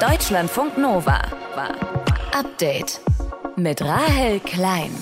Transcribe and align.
Deutschlandfunk 0.00 0.78
Nova. 0.78 1.22
Update 2.32 3.00
mit 3.56 3.82
Rahel 3.82 4.38
Klein. 4.38 4.92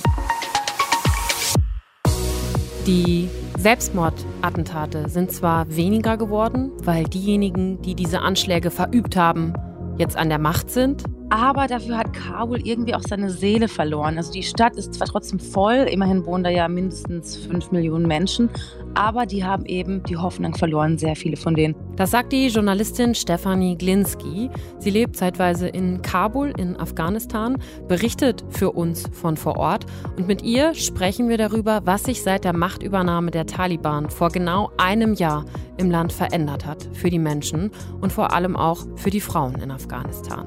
Die 2.86 3.28
Selbstmordattentate 3.58 5.10
sind 5.10 5.32
zwar 5.32 5.76
weniger 5.76 6.16
geworden, 6.16 6.72
weil 6.78 7.04
diejenigen, 7.04 7.82
die 7.82 7.94
diese 7.94 8.20
Anschläge 8.20 8.70
verübt 8.70 9.16
haben, 9.16 9.52
jetzt 9.98 10.16
an 10.16 10.30
der 10.30 10.38
Macht 10.38 10.70
sind, 10.70 11.04
aber 11.30 11.66
dafür 11.66 11.98
hat 11.98 12.12
Kabul 12.12 12.60
irgendwie 12.66 12.94
auch 12.94 13.02
seine 13.02 13.30
Seele 13.30 13.68
verloren. 13.68 14.16
Also 14.16 14.32
die 14.32 14.42
Stadt 14.42 14.76
ist 14.76 14.94
zwar 14.94 15.06
trotzdem 15.06 15.38
voll, 15.38 15.86
immerhin 15.90 16.24
wohnen 16.24 16.44
da 16.44 16.50
ja 16.50 16.68
mindestens 16.68 17.36
fünf 17.36 17.72
Millionen 17.72 18.06
Menschen, 18.06 18.48
aber 18.94 19.26
die 19.26 19.44
haben 19.44 19.66
eben 19.66 20.02
die 20.04 20.16
Hoffnung 20.16 20.54
verloren, 20.54 20.98
sehr 20.98 21.16
viele 21.16 21.36
von 21.36 21.54
denen. 21.54 21.74
Das 21.96 22.12
sagt 22.12 22.32
die 22.32 22.48
Journalistin 22.48 23.14
Stefanie 23.14 23.76
Glinski. 23.76 24.50
Sie 24.78 24.90
lebt 24.90 25.16
zeitweise 25.16 25.68
in 25.68 26.02
Kabul 26.02 26.52
in 26.56 26.76
Afghanistan, 26.78 27.56
berichtet 27.88 28.44
für 28.50 28.72
uns 28.72 29.04
von 29.12 29.36
vor 29.36 29.56
Ort 29.56 29.86
und 30.16 30.28
mit 30.28 30.42
ihr 30.42 30.74
sprechen 30.74 31.28
wir 31.28 31.38
darüber, 31.38 31.80
was 31.84 32.04
sich 32.04 32.22
seit 32.22 32.44
der 32.44 32.52
Machtübernahme 32.52 33.30
der 33.30 33.46
Taliban 33.46 34.10
vor 34.10 34.30
genau 34.30 34.70
einem 34.76 35.14
Jahr 35.14 35.44
im 35.76 35.90
Land 35.90 36.12
verändert 36.12 36.66
hat 36.66 36.88
für 36.92 37.10
die 37.10 37.18
Menschen 37.18 37.70
und 38.00 38.12
vor 38.12 38.32
allem 38.32 38.56
auch 38.56 38.86
für 38.96 39.10
die 39.10 39.20
Frauen 39.20 39.56
in 39.56 39.70
Afghanistan. 39.70 40.46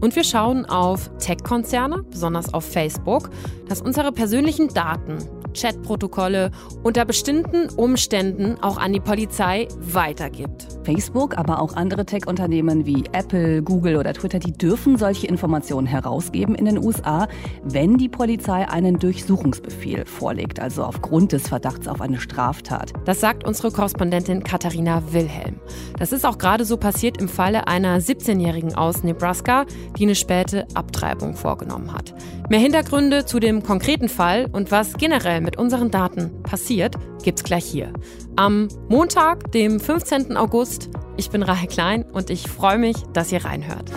Und 0.00 0.14
wir 0.14 0.24
schauen 0.24 0.66
auf 0.66 1.10
Tech-Konzerne, 1.18 2.04
besonders 2.10 2.52
auf 2.52 2.64
Facebook, 2.64 3.30
dass 3.68 3.80
unsere 3.80 4.12
persönlichen 4.12 4.68
Daten 4.68 5.18
Chatprotokolle 5.56 6.50
unter 6.82 7.04
bestimmten 7.04 7.68
Umständen 7.70 8.56
auch 8.62 8.78
an 8.78 8.92
die 8.92 9.00
Polizei 9.00 9.66
weitergibt. 9.80 10.68
Facebook, 10.84 11.36
aber 11.36 11.60
auch 11.60 11.74
andere 11.74 12.06
Tech-Unternehmen 12.06 12.86
wie 12.86 13.04
Apple, 13.12 13.62
Google 13.62 13.96
oder 13.96 14.12
Twitter, 14.12 14.38
die 14.38 14.52
dürfen 14.52 14.96
solche 14.96 15.26
Informationen 15.26 15.86
herausgeben 15.86 16.54
in 16.54 16.66
den 16.66 16.78
USA, 16.78 17.26
wenn 17.64 17.96
die 17.96 18.08
Polizei 18.08 18.68
einen 18.68 18.98
Durchsuchungsbefehl 18.98 20.06
vorlegt, 20.06 20.60
also 20.60 20.84
aufgrund 20.84 21.32
des 21.32 21.48
Verdachts 21.48 21.88
auf 21.88 22.00
eine 22.00 22.20
Straftat. 22.20 22.92
Das 23.04 23.20
sagt 23.20 23.44
unsere 23.44 23.72
Korrespondentin 23.72 24.44
Katharina 24.44 25.02
Wilhelm. 25.10 25.56
Das 25.98 26.12
ist 26.12 26.24
auch 26.24 26.38
gerade 26.38 26.64
so 26.64 26.76
passiert 26.76 27.20
im 27.20 27.28
Falle 27.28 27.66
einer 27.66 27.98
17-Jährigen 27.98 28.74
aus 28.74 29.02
Nebraska, 29.02 29.64
die 29.98 30.04
eine 30.04 30.14
späte 30.14 30.66
Abtreibung 30.74 31.34
vorgenommen 31.34 31.92
hat. 31.92 32.14
Mehr 32.48 32.60
Hintergründe 32.60 33.24
zu 33.24 33.40
dem 33.40 33.62
konkreten 33.62 34.08
Fall 34.08 34.46
und 34.52 34.70
was 34.70 34.94
generell 34.94 35.40
mit 35.46 35.56
unseren 35.56 35.90
Daten 35.90 36.42
passiert, 36.42 36.96
gibt's 37.22 37.44
gleich 37.44 37.64
hier. 37.64 37.92
Am 38.34 38.68
Montag, 38.88 39.52
dem 39.52 39.80
15. 39.80 40.36
August. 40.36 40.90
Ich 41.16 41.30
bin 41.30 41.42
Rahel 41.42 41.68
Klein 41.68 42.02
und 42.02 42.28
ich 42.28 42.48
freue 42.48 42.76
mich, 42.76 42.96
dass 43.14 43.32
ihr 43.32 43.44
reinhört. 43.44 43.90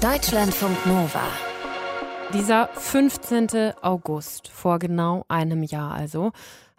Deutschlandfunk 0.00 0.86
Nova. 0.86 1.20
Dieser 2.32 2.68
15. 2.68 3.74
August, 3.82 4.48
vor 4.48 4.78
genau 4.78 5.24
einem 5.28 5.62
Jahr 5.62 5.92
also, 5.92 6.30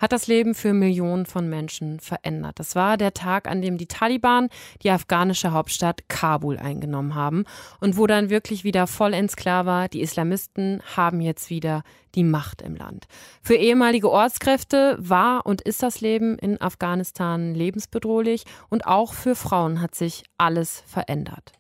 hat 0.04 0.12
das 0.12 0.28
Leben 0.28 0.54
für 0.54 0.74
Millionen 0.74 1.26
von 1.26 1.48
Menschen 1.50 2.02
verändert. 2.02 2.60
Das 2.60 2.76
war 2.76 2.98
der 2.98 3.14
Tag, 3.14 3.48
an 3.48 3.62
dem 3.62 3.78
die 3.78 3.86
Taliban 3.86 4.50
die 4.84 4.92
afghanische 4.92 5.54
Hauptstadt 5.54 6.10
Kabul 6.10 6.60
eingenommen 6.60 7.16
haben 7.16 7.46
und 7.80 7.96
wo 7.96 8.06
dann 8.06 8.30
wirklich 8.30 8.66
wieder 8.66 8.86
vollends 8.86 9.38
klar 9.38 9.66
war, 9.66 9.88
die 9.88 10.02
Islamisten 10.02 10.82
haben 10.98 11.22
jetzt 11.22 11.50
wieder 11.50 11.84
die 12.16 12.26
Macht 12.26 12.62
im 12.62 12.76
Land. 12.76 13.06
Für 13.42 13.56
ehemalige 13.56 14.12
Ortskräfte 14.12 14.98
war 15.00 15.46
und 15.46 15.62
ist 15.62 15.82
das 15.82 16.02
Leben 16.02 16.38
in 16.38 16.60
Afghanistan 16.60 17.56
lebensbedrohlich 17.56 18.44
und 18.70 18.86
auch 18.86 19.14
für 19.14 19.36
Frauen 19.36 19.80
hat 19.80 19.96
sich 19.96 20.24
alles 20.38 20.84
verändert. 20.86 21.54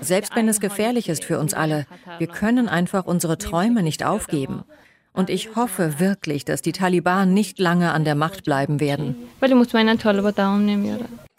Selbst 0.00 0.34
wenn 0.34 0.48
es 0.48 0.60
gefährlich 0.60 1.08
ist 1.08 1.24
für 1.24 1.38
uns 1.38 1.54
alle, 1.54 1.86
wir 2.18 2.26
können 2.26 2.68
einfach 2.68 3.06
unsere 3.06 3.38
Träume 3.38 3.84
nicht 3.84 4.04
aufgeben. 4.04 4.64
Und 5.12 5.30
ich 5.30 5.56
hoffe 5.56 5.98
wirklich, 5.98 6.44
dass 6.44 6.62
die 6.62 6.72
Taliban 6.72 7.34
nicht 7.34 7.58
lange 7.58 7.92
an 7.92 8.04
der 8.04 8.14
Macht 8.14 8.44
bleiben 8.44 8.80
werden. 8.80 9.16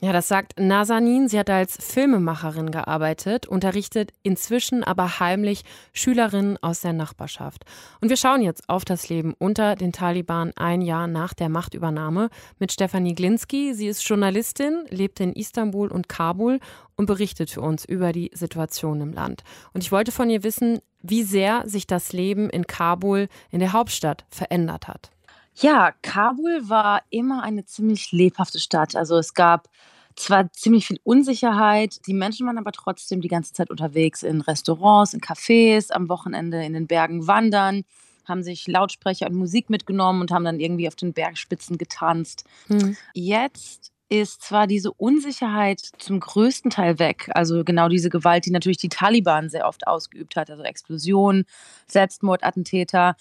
Ja, 0.03 0.12
das 0.13 0.28
sagt 0.28 0.59
Nazanin. 0.59 1.28
Sie 1.28 1.38
hat 1.38 1.51
als 1.51 1.78
Filmemacherin 1.79 2.72
gearbeitet, 2.72 3.45
unterrichtet 3.45 4.12
inzwischen 4.23 4.84
aber 4.84 5.19
heimlich 5.19 5.62
Schülerinnen 5.94 6.57
aus 6.63 6.81
der 6.81 6.91
Nachbarschaft. 6.91 7.66
Und 8.01 8.09
wir 8.09 8.17
schauen 8.17 8.41
jetzt 8.41 8.67
auf 8.67 8.84
das 8.84 9.09
Leben 9.09 9.35
unter 9.38 9.75
den 9.75 9.91
Taliban 9.91 10.53
ein 10.56 10.81
Jahr 10.81 11.06
nach 11.06 11.35
der 11.35 11.50
Machtübernahme 11.50 12.29
mit 12.57 12.72
Stefanie 12.72 13.13
Glinski. 13.13 13.75
Sie 13.75 13.85
ist 13.85 14.01
Journalistin, 14.01 14.85
lebt 14.90 15.19
in 15.19 15.34
Istanbul 15.34 15.90
und 15.90 16.09
Kabul 16.09 16.59
und 16.95 17.06
berichtet 17.06 17.51
für 17.51 17.61
uns 17.61 17.85
über 17.85 18.11
die 18.11 18.31
Situation 18.34 19.01
im 19.01 19.13
Land. 19.13 19.44
Und 19.72 19.84
ich 19.84 19.91
wollte 19.91 20.11
von 20.11 20.31
ihr 20.31 20.44
wissen, 20.44 20.79
wie 21.03 21.22
sehr 21.22 21.61
sich 21.67 21.85
das 21.85 22.11
Leben 22.11 22.50
in 22.50 22.66
Kabul, 22.66 23.28
in 23.51 23.59
der 23.59 23.72
Hauptstadt, 23.72 24.25
verändert 24.31 24.88
hat. 24.88 25.11
Ja, 25.56 25.91
Kabul 26.01 26.69
war 26.69 27.03
immer 27.11 27.44
eine 27.44 27.66
ziemlich 27.66 28.11
lebhafte 28.11 28.59
Stadt. 28.59 28.95
Also 28.95 29.17
es 29.17 29.35
gab 29.35 29.67
zwar 30.16 30.51
ziemlich 30.51 30.88
viel 30.88 30.99
Unsicherheit, 31.03 31.99
die 32.07 32.13
Menschen 32.13 32.47
waren 32.47 32.57
aber 32.57 32.72
trotzdem 32.72 33.22
die 33.22 33.27
ganze 33.27 33.53
Zeit 33.53 33.69
unterwegs 33.69 34.23
in 34.23 34.41
Restaurants, 34.41 35.13
in 35.13 35.22
Cafés, 35.22 35.91
am 35.91 36.09
Wochenende 36.09 36.63
in 36.63 36.73
den 36.73 36.88
Bergen 36.88 37.27
wandern, 37.27 37.83
haben 38.25 38.44
sich 38.44 38.67
Lautsprecher 38.67 39.27
und 39.27 39.35
Musik 39.35 39.69
mitgenommen 39.69 40.22
und 40.22 40.31
haben 40.31 40.45
dann 40.45 40.59
irgendwie 40.59 40.88
auf 40.88 40.95
den 40.95 41.13
Bergspitzen 41.13 41.77
getanzt. 41.77 42.45
Mhm. 42.67 42.95
Jetzt 43.13 43.91
ist 44.09 44.41
zwar 44.41 44.67
diese 44.67 44.91
Unsicherheit 44.91 45.79
zum 45.97 46.19
größten 46.19 46.69
Teil 46.69 46.99
weg, 46.99 47.29
also 47.33 47.63
genau 47.63 47.88
diese 47.88 48.09
Gewalt, 48.09 48.45
die 48.45 48.51
natürlich 48.51 48.78
die 48.78 48.89
Taliban 48.89 49.49
sehr 49.49 49.66
oft 49.66 49.88
ausgeübt 49.88 50.35
hat, 50.35 50.49
also 50.49 50.63
Explosionen, 50.63 51.45
Selbstmordattentäter, 51.88 53.16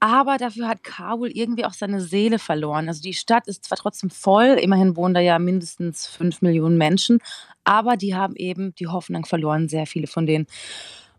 aber 0.00 0.36
dafür 0.36 0.68
hat 0.68 0.84
Kabul 0.84 1.30
irgendwie 1.30 1.64
auch 1.64 1.72
seine 1.72 2.00
Seele 2.00 2.38
verloren. 2.38 2.88
Also 2.88 3.02
die 3.02 3.14
Stadt 3.14 3.46
ist 3.46 3.64
zwar 3.64 3.78
trotzdem 3.78 4.10
voll, 4.10 4.58
immerhin 4.60 4.96
wohnen 4.96 5.14
da 5.14 5.20
ja 5.20 5.38
mindestens 5.38 6.06
fünf 6.06 6.42
Millionen 6.42 6.76
Menschen, 6.76 7.20
aber 7.64 7.96
die 7.96 8.14
haben 8.14 8.36
eben 8.36 8.74
die 8.74 8.86
Hoffnung 8.86 9.24
verloren, 9.24 9.68
sehr 9.68 9.86
viele 9.86 10.06
von 10.06 10.26
denen. 10.26 10.46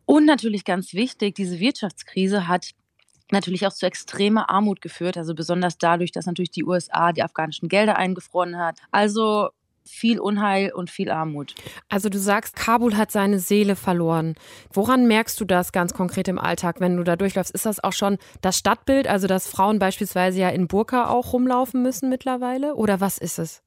Und 0.05 0.25
natürlich 0.25 0.65
ganz 0.65 0.93
wichtig, 0.93 1.35
diese 1.35 1.59
Wirtschaftskrise 1.59 2.47
hat 2.47 2.71
natürlich 3.31 3.65
auch 3.65 3.73
zu 3.73 3.85
extremer 3.85 4.49
Armut 4.49 4.81
geführt, 4.81 5.17
also 5.17 5.33
besonders 5.33 5.77
dadurch, 5.77 6.11
dass 6.11 6.27
natürlich 6.27 6.51
die 6.51 6.63
USA 6.63 7.11
die 7.11 7.23
afghanischen 7.23 7.69
Gelder 7.69 7.97
eingefroren 7.97 8.57
hat. 8.57 8.79
Also 8.91 9.49
viel 9.87 10.19
Unheil 10.19 10.71
und 10.73 10.89
viel 10.89 11.09
Armut. 11.09 11.55
Also 11.89 12.09
du 12.09 12.17
sagst, 12.17 12.55
Kabul 12.55 12.97
hat 12.97 13.11
seine 13.11 13.39
Seele 13.39 13.75
verloren. 13.75 14.35
Woran 14.73 15.07
merkst 15.07 15.39
du 15.39 15.45
das 15.45 15.71
ganz 15.71 15.93
konkret 15.93 16.27
im 16.27 16.39
Alltag, 16.39 16.79
wenn 16.79 16.97
du 16.97 17.03
da 17.03 17.15
durchläufst? 17.15 17.53
Ist 17.53 17.65
das 17.65 17.83
auch 17.83 17.93
schon 17.93 18.17
das 18.41 18.57
Stadtbild, 18.57 19.07
also 19.07 19.27
dass 19.27 19.47
Frauen 19.47 19.79
beispielsweise 19.79 20.39
ja 20.39 20.49
in 20.49 20.67
Burka 20.67 21.07
auch 21.07 21.33
rumlaufen 21.33 21.81
müssen 21.81 22.09
mittlerweile? 22.09 22.75
Oder 22.75 22.99
was 22.99 23.17
ist 23.17 23.39
es? 23.39 23.61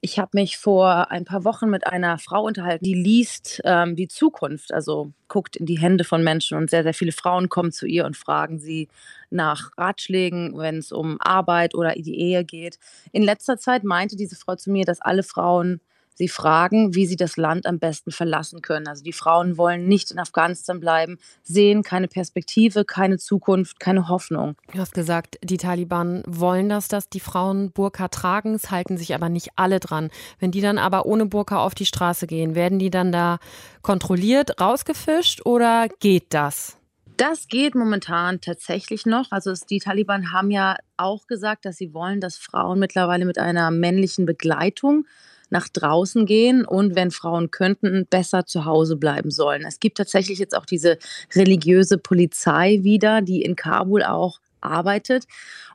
Ich 0.00 0.18
habe 0.20 0.30
mich 0.34 0.58
vor 0.58 1.10
ein 1.10 1.24
paar 1.24 1.44
Wochen 1.44 1.68
mit 1.70 1.86
einer 1.88 2.18
Frau 2.18 2.44
unterhalten, 2.44 2.84
die 2.84 2.94
liest 2.94 3.60
ähm, 3.64 3.96
die 3.96 4.06
Zukunft, 4.06 4.72
also 4.72 5.12
guckt 5.26 5.56
in 5.56 5.66
die 5.66 5.78
Hände 5.78 6.04
von 6.04 6.22
Menschen 6.22 6.56
und 6.56 6.70
sehr, 6.70 6.84
sehr 6.84 6.94
viele 6.94 7.10
Frauen 7.10 7.48
kommen 7.48 7.72
zu 7.72 7.84
ihr 7.84 8.04
und 8.06 8.16
fragen 8.16 8.60
sie 8.60 8.88
nach 9.30 9.76
Ratschlägen, 9.76 10.56
wenn 10.56 10.78
es 10.78 10.92
um 10.92 11.16
Arbeit 11.20 11.74
oder 11.74 11.94
die 11.94 12.16
Ehe 12.16 12.44
geht. 12.44 12.78
In 13.10 13.24
letzter 13.24 13.58
Zeit 13.58 13.82
meinte 13.82 14.14
diese 14.14 14.36
Frau 14.36 14.54
zu 14.54 14.70
mir, 14.70 14.84
dass 14.84 15.00
alle 15.00 15.24
Frauen 15.24 15.80
Sie 16.18 16.26
fragen, 16.26 16.96
wie 16.96 17.06
sie 17.06 17.14
das 17.14 17.36
Land 17.36 17.64
am 17.64 17.78
besten 17.78 18.10
verlassen 18.10 18.60
können. 18.60 18.88
Also 18.88 19.04
die 19.04 19.12
Frauen 19.12 19.56
wollen 19.56 19.86
nicht 19.86 20.10
in 20.10 20.18
Afghanistan 20.18 20.80
bleiben, 20.80 21.18
sehen 21.44 21.84
keine 21.84 22.08
Perspektive, 22.08 22.84
keine 22.84 23.18
Zukunft, 23.18 23.78
keine 23.78 24.08
Hoffnung. 24.08 24.56
Du 24.72 24.80
hast 24.80 24.94
gesagt, 24.94 25.38
die 25.44 25.58
Taliban 25.58 26.24
wollen 26.26 26.68
das, 26.68 26.88
dass 26.88 27.08
die 27.08 27.20
Frauen 27.20 27.70
Burka 27.70 28.08
tragen, 28.08 28.54
es 28.54 28.72
halten 28.72 28.98
sich 28.98 29.14
aber 29.14 29.28
nicht 29.28 29.50
alle 29.54 29.78
dran. 29.78 30.10
Wenn 30.40 30.50
die 30.50 30.60
dann 30.60 30.76
aber 30.76 31.06
ohne 31.06 31.24
Burka 31.24 31.58
auf 31.58 31.76
die 31.76 31.86
Straße 31.86 32.26
gehen, 32.26 32.56
werden 32.56 32.80
die 32.80 32.90
dann 32.90 33.12
da 33.12 33.38
kontrolliert 33.82 34.60
rausgefischt 34.60 35.46
oder 35.46 35.86
geht 36.00 36.34
das? 36.34 36.78
Das 37.16 37.46
geht 37.46 37.76
momentan 37.76 38.40
tatsächlich 38.40 39.06
noch. 39.06 39.30
Also 39.30 39.52
es, 39.52 39.66
die 39.66 39.78
Taliban 39.78 40.32
haben 40.32 40.50
ja 40.50 40.78
auch 40.96 41.28
gesagt, 41.28 41.64
dass 41.64 41.76
sie 41.76 41.94
wollen, 41.94 42.20
dass 42.20 42.38
Frauen 42.38 42.80
mittlerweile 42.80 43.24
mit 43.24 43.38
einer 43.38 43.70
männlichen 43.70 44.26
Begleitung 44.26 45.06
nach 45.50 45.68
draußen 45.68 46.26
gehen 46.26 46.64
und 46.64 46.94
wenn 46.94 47.10
Frauen 47.10 47.50
könnten, 47.50 48.06
besser 48.08 48.46
zu 48.46 48.64
Hause 48.64 48.96
bleiben 48.96 49.30
sollen. 49.30 49.64
Es 49.66 49.80
gibt 49.80 49.98
tatsächlich 49.98 50.38
jetzt 50.38 50.56
auch 50.56 50.66
diese 50.66 50.98
religiöse 51.34 51.98
Polizei 51.98 52.80
wieder, 52.82 53.22
die 53.22 53.42
in 53.42 53.56
Kabul 53.56 54.02
auch 54.02 54.40
arbeitet. 54.60 55.24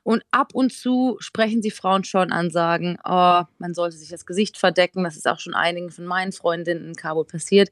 Und 0.02 0.22
ab 0.30 0.50
und 0.52 0.72
zu 0.72 1.16
sprechen 1.20 1.62
sie 1.62 1.70
Frauen 1.70 2.04
schon 2.04 2.30
an, 2.32 2.50
sagen, 2.50 2.98
oh, 3.04 3.42
man 3.58 3.74
sollte 3.74 3.96
sich 3.96 4.10
das 4.10 4.26
Gesicht 4.26 4.58
verdecken. 4.58 5.04
Das 5.04 5.16
ist 5.16 5.26
auch 5.26 5.40
schon 5.40 5.54
einigen 5.54 5.90
von 5.90 6.04
meinen 6.04 6.32
Freundinnen 6.32 6.88
in 6.88 6.94
Kabul 6.94 7.24
passiert. 7.24 7.70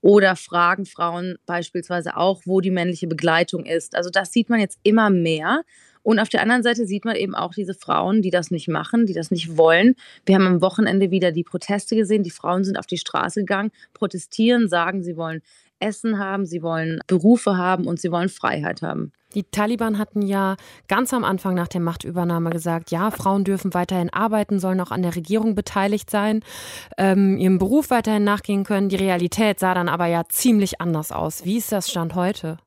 Oder 0.00 0.36
fragen 0.36 0.86
Frauen 0.86 1.36
beispielsweise 1.46 2.16
auch, 2.16 2.42
wo 2.46 2.60
die 2.60 2.70
männliche 2.70 3.06
Begleitung 3.06 3.66
ist. 3.66 3.94
Also 3.94 4.10
das 4.10 4.32
sieht 4.32 4.48
man 4.48 4.60
jetzt 4.60 4.78
immer 4.82 5.10
mehr. 5.10 5.62
Und 6.04 6.20
auf 6.20 6.28
der 6.28 6.42
anderen 6.42 6.62
Seite 6.62 6.86
sieht 6.86 7.04
man 7.04 7.16
eben 7.16 7.34
auch 7.34 7.52
diese 7.54 7.74
Frauen, 7.74 8.22
die 8.22 8.30
das 8.30 8.52
nicht 8.52 8.68
machen, 8.68 9.06
die 9.06 9.14
das 9.14 9.32
nicht 9.32 9.56
wollen. 9.56 9.96
Wir 10.26 10.36
haben 10.36 10.46
am 10.46 10.60
Wochenende 10.60 11.10
wieder 11.10 11.32
die 11.32 11.44
Proteste 11.44 11.96
gesehen. 11.96 12.22
Die 12.22 12.30
Frauen 12.30 12.62
sind 12.62 12.78
auf 12.78 12.86
die 12.86 12.98
Straße 12.98 13.40
gegangen, 13.40 13.72
protestieren, 13.94 14.68
sagen, 14.68 15.02
sie 15.02 15.16
wollen 15.16 15.40
Essen 15.80 16.18
haben, 16.18 16.46
sie 16.46 16.62
wollen 16.62 17.00
Berufe 17.06 17.56
haben 17.56 17.86
und 17.86 18.00
sie 18.00 18.12
wollen 18.12 18.28
Freiheit 18.28 18.82
haben. 18.82 19.12
Die 19.34 19.42
Taliban 19.42 19.98
hatten 19.98 20.22
ja 20.22 20.56
ganz 20.88 21.12
am 21.12 21.24
Anfang 21.24 21.54
nach 21.54 21.68
der 21.68 21.80
Machtübernahme 21.80 22.50
gesagt, 22.50 22.90
ja, 22.90 23.10
Frauen 23.10 23.44
dürfen 23.44 23.74
weiterhin 23.74 24.12
arbeiten, 24.12 24.60
sollen 24.60 24.80
auch 24.80 24.92
an 24.92 25.02
der 25.02 25.16
Regierung 25.16 25.54
beteiligt 25.54 26.08
sein, 26.08 26.42
ähm, 26.98 27.36
ihrem 27.38 27.58
Beruf 27.58 27.90
weiterhin 27.90 28.24
nachgehen 28.24 28.64
können. 28.64 28.88
Die 28.88 28.96
Realität 28.96 29.58
sah 29.58 29.74
dann 29.74 29.88
aber 29.88 30.06
ja 30.06 30.22
ziemlich 30.28 30.80
anders 30.80 31.10
aus. 31.10 31.44
Wie 31.44 31.56
ist 31.56 31.72
das 31.72 31.90
Stand 31.90 32.14
heute? 32.14 32.58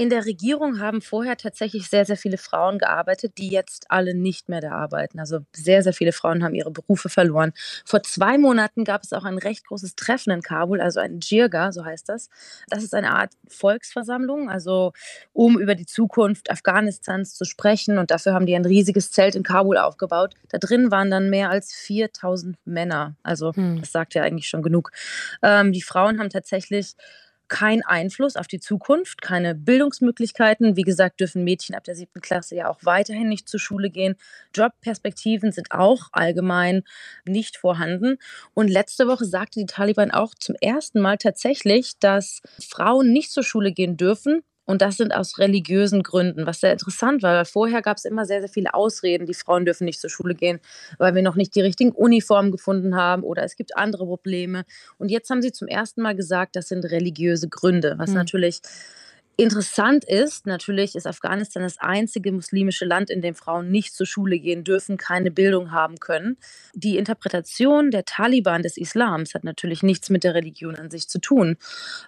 In 0.00 0.10
der 0.10 0.26
Regierung 0.26 0.78
haben 0.78 1.02
vorher 1.02 1.36
tatsächlich 1.36 1.88
sehr, 1.88 2.04
sehr 2.04 2.16
viele 2.16 2.38
Frauen 2.38 2.78
gearbeitet, 2.78 3.32
die 3.36 3.48
jetzt 3.48 3.90
alle 3.90 4.14
nicht 4.14 4.48
mehr 4.48 4.60
da 4.60 4.70
arbeiten. 4.70 5.18
Also 5.18 5.40
sehr, 5.52 5.82
sehr 5.82 5.92
viele 5.92 6.12
Frauen 6.12 6.44
haben 6.44 6.54
ihre 6.54 6.70
Berufe 6.70 7.08
verloren. 7.08 7.52
Vor 7.84 8.04
zwei 8.04 8.38
Monaten 8.38 8.84
gab 8.84 9.02
es 9.02 9.12
auch 9.12 9.24
ein 9.24 9.38
recht 9.38 9.66
großes 9.66 9.96
Treffen 9.96 10.30
in 10.30 10.40
Kabul, 10.40 10.80
also 10.80 11.00
ein 11.00 11.18
Jirga, 11.18 11.72
so 11.72 11.84
heißt 11.84 12.08
das. 12.08 12.28
Das 12.68 12.84
ist 12.84 12.94
eine 12.94 13.10
Art 13.10 13.32
Volksversammlung, 13.48 14.48
also 14.48 14.92
um 15.32 15.58
über 15.58 15.74
die 15.74 15.86
Zukunft 15.86 16.48
Afghanistans 16.48 17.34
zu 17.34 17.44
sprechen. 17.44 17.98
Und 17.98 18.12
dafür 18.12 18.34
haben 18.34 18.46
die 18.46 18.54
ein 18.54 18.64
riesiges 18.64 19.10
Zelt 19.10 19.34
in 19.34 19.42
Kabul 19.42 19.78
aufgebaut. 19.78 20.34
Da 20.50 20.58
drin 20.58 20.92
waren 20.92 21.10
dann 21.10 21.28
mehr 21.28 21.50
als 21.50 21.72
4000 21.72 22.56
Männer. 22.64 23.16
Also 23.24 23.52
hm. 23.52 23.80
das 23.80 23.90
sagt 23.90 24.14
ja 24.14 24.22
eigentlich 24.22 24.48
schon 24.48 24.62
genug. 24.62 24.92
Ähm, 25.42 25.72
die 25.72 25.82
Frauen 25.82 26.20
haben 26.20 26.30
tatsächlich 26.30 26.94
kein 27.48 27.82
Einfluss 27.84 28.36
auf 28.36 28.46
die 28.46 28.60
Zukunft, 28.60 29.22
keine 29.22 29.54
Bildungsmöglichkeiten. 29.54 30.76
Wie 30.76 30.82
gesagt, 30.82 31.20
dürfen 31.20 31.44
Mädchen 31.44 31.74
ab 31.74 31.84
der 31.84 31.94
siebten 31.94 32.20
Klasse 32.20 32.54
ja 32.54 32.68
auch 32.68 32.78
weiterhin 32.82 33.28
nicht 33.28 33.48
zur 33.48 33.60
Schule 33.60 33.90
gehen. 33.90 34.16
Jobperspektiven 34.54 35.52
sind 35.52 35.72
auch 35.72 36.08
allgemein 36.12 36.84
nicht 37.24 37.56
vorhanden. 37.56 38.18
Und 38.54 38.68
letzte 38.68 39.08
Woche 39.08 39.24
sagte 39.24 39.60
die 39.60 39.66
Taliban 39.66 40.10
auch 40.10 40.34
zum 40.34 40.54
ersten 40.60 41.00
Mal 41.00 41.18
tatsächlich, 41.18 41.98
dass 41.98 42.40
Frauen 42.60 43.12
nicht 43.12 43.30
zur 43.30 43.42
Schule 43.42 43.72
gehen 43.72 43.96
dürfen, 43.96 44.42
und 44.68 44.82
das 44.82 44.98
sind 44.98 45.14
aus 45.14 45.38
religiösen 45.38 46.02
Gründen, 46.02 46.44
was 46.44 46.60
sehr 46.60 46.72
interessant 46.72 47.22
war, 47.22 47.34
weil 47.34 47.46
vorher 47.46 47.80
gab 47.80 47.96
es 47.96 48.04
immer 48.04 48.26
sehr, 48.26 48.40
sehr 48.40 48.50
viele 48.50 48.74
Ausreden, 48.74 49.24
die 49.24 49.32
Frauen 49.32 49.64
dürfen 49.64 49.86
nicht 49.86 49.98
zur 49.98 50.10
Schule 50.10 50.34
gehen, 50.34 50.60
weil 50.98 51.14
wir 51.14 51.22
noch 51.22 51.36
nicht 51.36 51.54
die 51.54 51.62
richtigen 51.62 51.90
Uniformen 51.90 52.52
gefunden 52.52 52.94
haben 52.94 53.22
oder 53.22 53.44
es 53.44 53.56
gibt 53.56 53.78
andere 53.78 54.04
Probleme. 54.04 54.66
Und 54.98 55.10
jetzt 55.10 55.30
haben 55.30 55.40
sie 55.40 55.52
zum 55.52 55.68
ersten 55.68 56.02
Mal 56.02 56.14
gesagt, 56.14 56.54
das 56.54 56.68
sind 56.68 56.84
religiöse 56.84 57.48
Gründe, 57.48 57.94
was 57.96 58.10
mhm. 58.10 58.16
natürlich 58.16 58.60
Interessant 59.40 60.04
ist, 60.04 60.46
natürlich 60.46 60.96
ist 60.96 61.06
Afghanistan 61.06 61.62
das 61.62 61.78
einzige 61.78 62.32
muslimische 62.32 62.84
Land, 62.84 63.08
in 63.08 63.22
dem 63.22 63.36
Frauen 63.36 63.70
nicht 63.70 63.94
zur 63.94 64.04
Schule 64.04 64.40
gehen 64.40 64.64
dürfen, 64.64 64.96
keine 64.96 65.30
Bildung 65.30 65.70
haben 65.70 66.00
können. 66.00 66.38
Die 66.74 66.96
Interpretation 66.96 67.92
der 67.92 68.04
Taliban 68.04 68.64
des 68.64 68.76
Islams 68.76 69.34
hat 69.34 69.44
natürlich 69.44 69.84
nichts 69.84 70.10
mit 70.10 70.24
der 70.24 70.34
Religion 70.34 70.74
an 70.74 70.90
sich 70.90 71.08
zu 71.08 71.20
tun. 71.20 71.56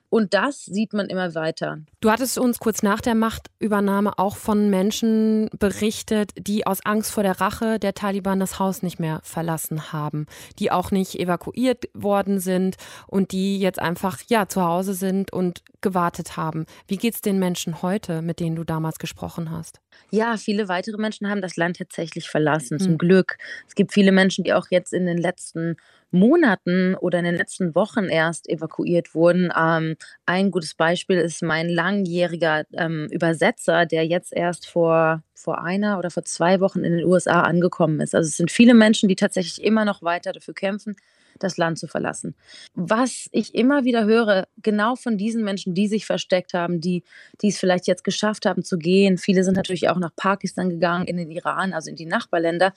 Und 0.09 0.35
das 0.35 0.65
sieht 0.65 0.93
man 0.93 1.07
immer 1.07 1.37
weiter. 1.37 1.79
Du 2.01 2.11
hattest 2.11 2.37
uns 2.37 2.59
kurz 2.59 2.83
nach 2.83 3.01
der 3.01 3.15
Machtübernahme 3.15 4.19
auch 4.19 4.35
von 4.35 4.69
Menschen 4.69 5.51
berichtet, 5.57 6.33
die 6.37 6.67
aus 6.67 6.85
Angst 6.85 7.13
vor 7.13 7.23
der 7.23 7.41
Rache 7.41 7.79
der 7.79 7.95
Taliban 7.95 8.41
das 8.41 8.59
Haus 8.59 8.83
nicht 8.83 8.99
mehr 8.99 9.21
verlassen 9.23 9.93
haben, 9.93 10.27
die 10.59 10.73
auch 10.73 10.91
nicht 10.91 11.15
evakuiert 11.15 11.85
worden 11.95 12.41
sind 12.41 12.75
und 13.07 13.31
die 13.31 13.61
jetzt 13.61 13.79
einfach 13.79 14.19
ja 14.27 14.49
zu 14.49 14.65
Hause 14.65 14.95
sind 14.95 15.33
und 15.33 15.63
gewartet 15.81 16.37
haben. 16.37 16.67
Wie 16.89 16.97
geht 16.97 17.20
es 17.21 17.23
den 17.23 17.39
Menschen 17.39 17.83
heute, 17.83 18.23
mit 18.23 18.41
denen 18.41 18.57
du 18.57 18.65
damals 18.65 18.99
gesprochen 18.99 19.51
hast? 19.51 19.81
Ja, 20.11 20.37
viele 20.37 20.69
weitere 20.69 20.97
Menschen 20.97 21.29
haben 21.29 21.43
das 21.43 21.57
Land 21.57 21.77
tatsächlich 21.77 22.29
verlassen, 22.29 22.75
mhm. 22.75 22.81
zum 22.81 22.99
Glück. 22.99 23.37
Es 23.69 23.75
gibt 23.75 23.93
viele 23.93 24.13
Menschen, 24.13 24.45
die 24.45 24.55
auch 24.55 24.67
jetzt 24.71 24.93
in 24.93 25.07
den 25.07 25.19
letzten 25.19 25.77
Monaten 26.11 26.95
oder 26.97 27.19
in 27.19 27.25
den 27.27 27.37
letzten 27.37 27.75
Wochen 27.75 28.07
erst 28.07 28.49
evakuiert 28.49 29.15
wurden. 29.15 29.53
Ähm, 29.57 29.97
ein 30.27 30.51
gutes 30.51 30.75
Beispiel 30.75 31.19
ist 31.19 31.43
mein 31.43 31.69
langjähriger 31.69 32.65
ähm, 32.73 33.07
Übersetzer, 33.11 33.87
der 33.87 34.07
jetzt 34.07 34.33
erst 34.33 34.67
vor, 34.67 35.23
vor 35.35 35.63
einer 35.63 35.99
oder 35.99 36.11
vor 36.11 36.25
zwei 36.25 36.59
Wochen 36.61 36.83
in 36.85 36.97
den 36.97 37.05
USA 37.05 37.43
angekommen 37.43 38.01
ist. 38.01 38.15
Also 38.15 38.29
es 38.29 38.37
sind 38.39 38.51
viele 38.51 38.75
Menschen, 38.75 39.09
die 39.09 39.17
tatsächlich 39.17 39.63
immer 39.63 39.85
noch 39.85 40.03
weiter 40.03 40.33
dafür 40.33 40.55
kämpfen, 40.55 40.97
das 41.39 41.57
Land 41.57 41.79
zu 41.79 41.87
verlassen. 41.87 42.35
Was 42.75 43.29
ich 43.33 43.55
immer 43.55 43.85
wieder 43.85 44.05
höre, 44.05 44.47
genau 44.63 44.97
von 44.97 45.17
diesen 45.17 45.45
Menschen, 45.45 45.75
die 45.75 45.89
sich 45.89 46.07
versteckt 46.07 46.55
haben, 46.55 46.81
die, 46.81 47.03
die 47.41 47.49
es 47.49 47.59
vielleicht 47.59 47.87
jetzt 47.87 48.05
geschafft 48.05 48.47
haben 48.47 48.63
zu 48.63 48.79
gehen, 48.79 49.19
viele 49.19 49.45
sind 49.45 49.57
natürlich 49.57 49.89
auch 49.89 49.99
nach 49.99 50.15
Pakistan 50.17 50.71
gegangen, 50.71 51.07
in 51.07 51.17
den 51.17 51.31
Iran, 51.31 51.73
also 51.73 51.91
in 51.91 51.97
die 51.97 52.07
Nachbarländer, 52.07 52.73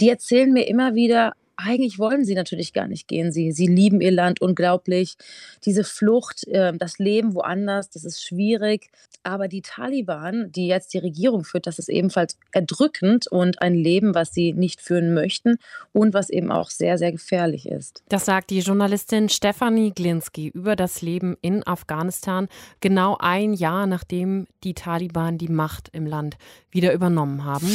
die 0.00 0.08
erzählen 0.08 0.52
mir 0.52 0.66
immer 0.66 0.94
wieder, 0.94 1.32
eigentlich 1.56 1.98
wollen 1.98 2.24
sie 2.24 2.34
natürlich 2.34 2.72
gar 2.72 2.88
nicht 2.88 3.08
gehen. 3.08 3.32
Sie, 3.32 3.52
sie 3.52 3.66
lieben 3.66 4.00
ihr 4.00 4.10
Land 4.10 4.40
unglaublich. 4.40 5.16
Diese 5.64 5.84
Flucht, 5.84 6.46
äh, 6.48 6.72
das 6.76 6.98
Leben 6.98 7.34
woanders, 7.34 7.90
das 7.90 8.04
ist 8.04 8.22
schwierig. 8.22 8.90
Aber 9.22 9.46
die 9.48 9.62
Taliban, 9.62 10.50
die 10.50 10.66
jetzt 10.66 10.94
die 10.94 10.98
Regierung 10.98 11.44
führt, 11.44 11.66
das 11.66 11.78
ist 11.78 11.88
ebenfalls 11.88 12.38
erdrückend 12.50 13.28
und 13.28 13.62
ein 13.62 13.74
Leben, 13.74 14.14
was 14.14 14.32
sie 14.32 14.52
nicht 14.52 14.80
führen 14.80 15.14
möchten 15.14 15.56
und 15.92 16.12
was 16.12 16.28
eben 16.30 16.50
auch 16.50 16.70
sehr, 16.70 16.98
sehr 16.98 17.12
gefährlich 17.12 17.66
ist. 17.66 18.02
Das 18.08 18.24
sagt 18.24 18.50
die 18.50 18.60
Journalistin 18.60 19.28
Stefanie 19.28 19.92
Glinski 19.94 20.48
über 20.48 20.74
das 20.74 21.02
Leben 21.02 21.36
in 21.40 21.64
Afghanistan, 21.66 22.48
genau 22.80 23.16
ein 23.20 23.52
Jahr 23.52 23.86
nachdem 23.86 24.46
die 24.64 24.74
Taliban 24.74 25.38
die 25.38 25.48
Macht 25.48 25.90
im 25.92 26.06
Land 26.06 26.36
wieder 26.70 26.92
übernommen 26.92 27.44
haben. 27.44 27.68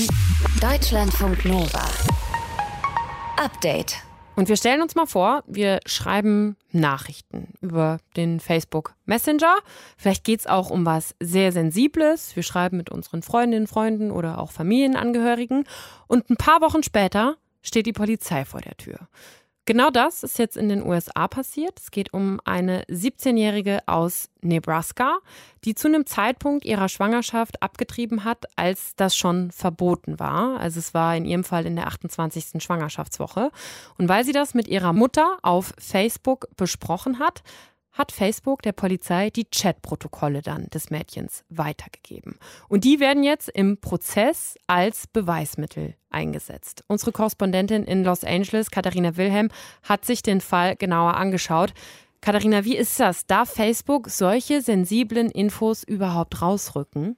Deutschlandfunk 0.59 1.45
Nova. 1.45 2.16
Update. 3.37 3.97
Und 4.35 4.49
wir 4.49 4.55
stellen 4.55 4.81
uns 4.81 4.95
mal 4.95 5.05
vor, 5.05 5.43
wir 5.47 5.79
schreiben 5.85 6.57
Nachrichten 6.71 7.53
über 7.61 7.99
den 8.15 8.39
Facebook 8.39 8.93
Messenger. 9.05 9.57
Vielleicht 9.95 10.23
geht 10.23 10.41
es 10.41 10.47
auch 10.47 10.69
um 10.69 10.85
was 10.85 11.15
sehr 11.19 11.51
Sensibles. 11.51 12.35
Wir 12.35 12.43
schreiben 12.43 12.77
mit 12.77 12.89
unseren 12.89 13.21
Freundinnen, 13.21 13.67
Freunden 13.67 14.11
oder 14.11 14.39
auch 14.39 14.51
Familienangehörigen. 14.51 15.65
Und 16.07 16.29
ein 16.29 16.37
paar 16.37 16.61
Wochen 16.61 16.83
später 16.83 17.37
steht 17.61 17.85
die 17.85 17.93
Polizei 17.93 18.45
vor 18.45 18.61
der 18.61 18.77
Tür. 18.77 19.07
Genau 19.67 19.89
das 19.89 20.23
ist 20.23 20.39
jetzt 20.39 20.55
in 20.55 20.69
den 20.69 20.81
USA 20.81 21.27
passiert. 21.27 21.77
Es 21.77 21.91
geht 21.91 22.13
um 22.13 22.39
eine 22.45 22.85
17-Jährige 22.85 23.81
aus 23.85 24.29
Nebraska, 24.41 25.17
die 25.65 25.75
zu 25.75 25.89
einem 25.89 26.05
Zeitpunkt 26.05 26.63
ihrer 26.63 26.87
Schwangerschaft 26.87 27.61
abgetrieben 27.61 28.23
hat, 28.23 28.45
als 28.55 28.95
das 28.95 29.17
schon 29.17 29.51
verboten 29.51 30.21
war. 30.21 30.57
Also 30.57 30.79
es 30.79 30.93
war 30.93 31.17
in 31.17 31.25
ihrem 31.25 31.43
Fall 31.43 31.65
in 31.65 31.75
der 31.75 31.87
28. 31.87 32.63
Schwangerschaftswoche. 32.63 33.51
Und 33.97 34.07
weil 34.07 34.23
sie 34.23 34.31
das 34.31 34.53
mit 34.53 34.69
ihrer 34.69 34.93
Mutter 34.93 35.37
auf 35.41 35.73
Facebook 35.77 36.47
besprochen 36.55 37.19
hat, 37.19 37.43
hat 37.97 38.11
Facebook 38.11 38.61
der 38.61 38.73
Polizei 38.73 39.29
die 39.29 39.45
Chatprotokolle 39.45 40.41
dann 40.41 40.67
des 40.67 40.89
Mädchens 40.89 41.43
weitergegeben. 41.49 42.37
Und 42.69 42.83
die 42.83 42.99
werden 42.99 43.23
jetzt 43.23 43.49
im 43.49 43.79
Prozess 43.79 44.55
als 44.67 45.07
Beweismittel 45.07 45.95
eingesetzt. 46.09 46.83
Unsere 46.87 47.11
Korrespondentin 47.11 47.83
in 47.83 48.03
Los 48.03 48.23
Angeles, 48.23 48.71
Katharina 48.71 49.17
Wilhelm, 49.17 49.49
hat 49.83 50.05
sich 50.05 50.21
den 50.21 50.41
Fall 50.41 50.75
genauer 50.75 51.15
angeschaut. 51.15 51.73
Katharina, 52.21 52.65
wie 52.65 52.77
ist 52.77 52.99
das? 52.99 53.25
Darf 53.25 53.53
Facebook 53.53 54.09
solche 54.09 54.61
sensiblen 54.61 55.29
Infos 55.29 55.83
überhaupt 55.83 56.41
rausrücken? 56.41 57.17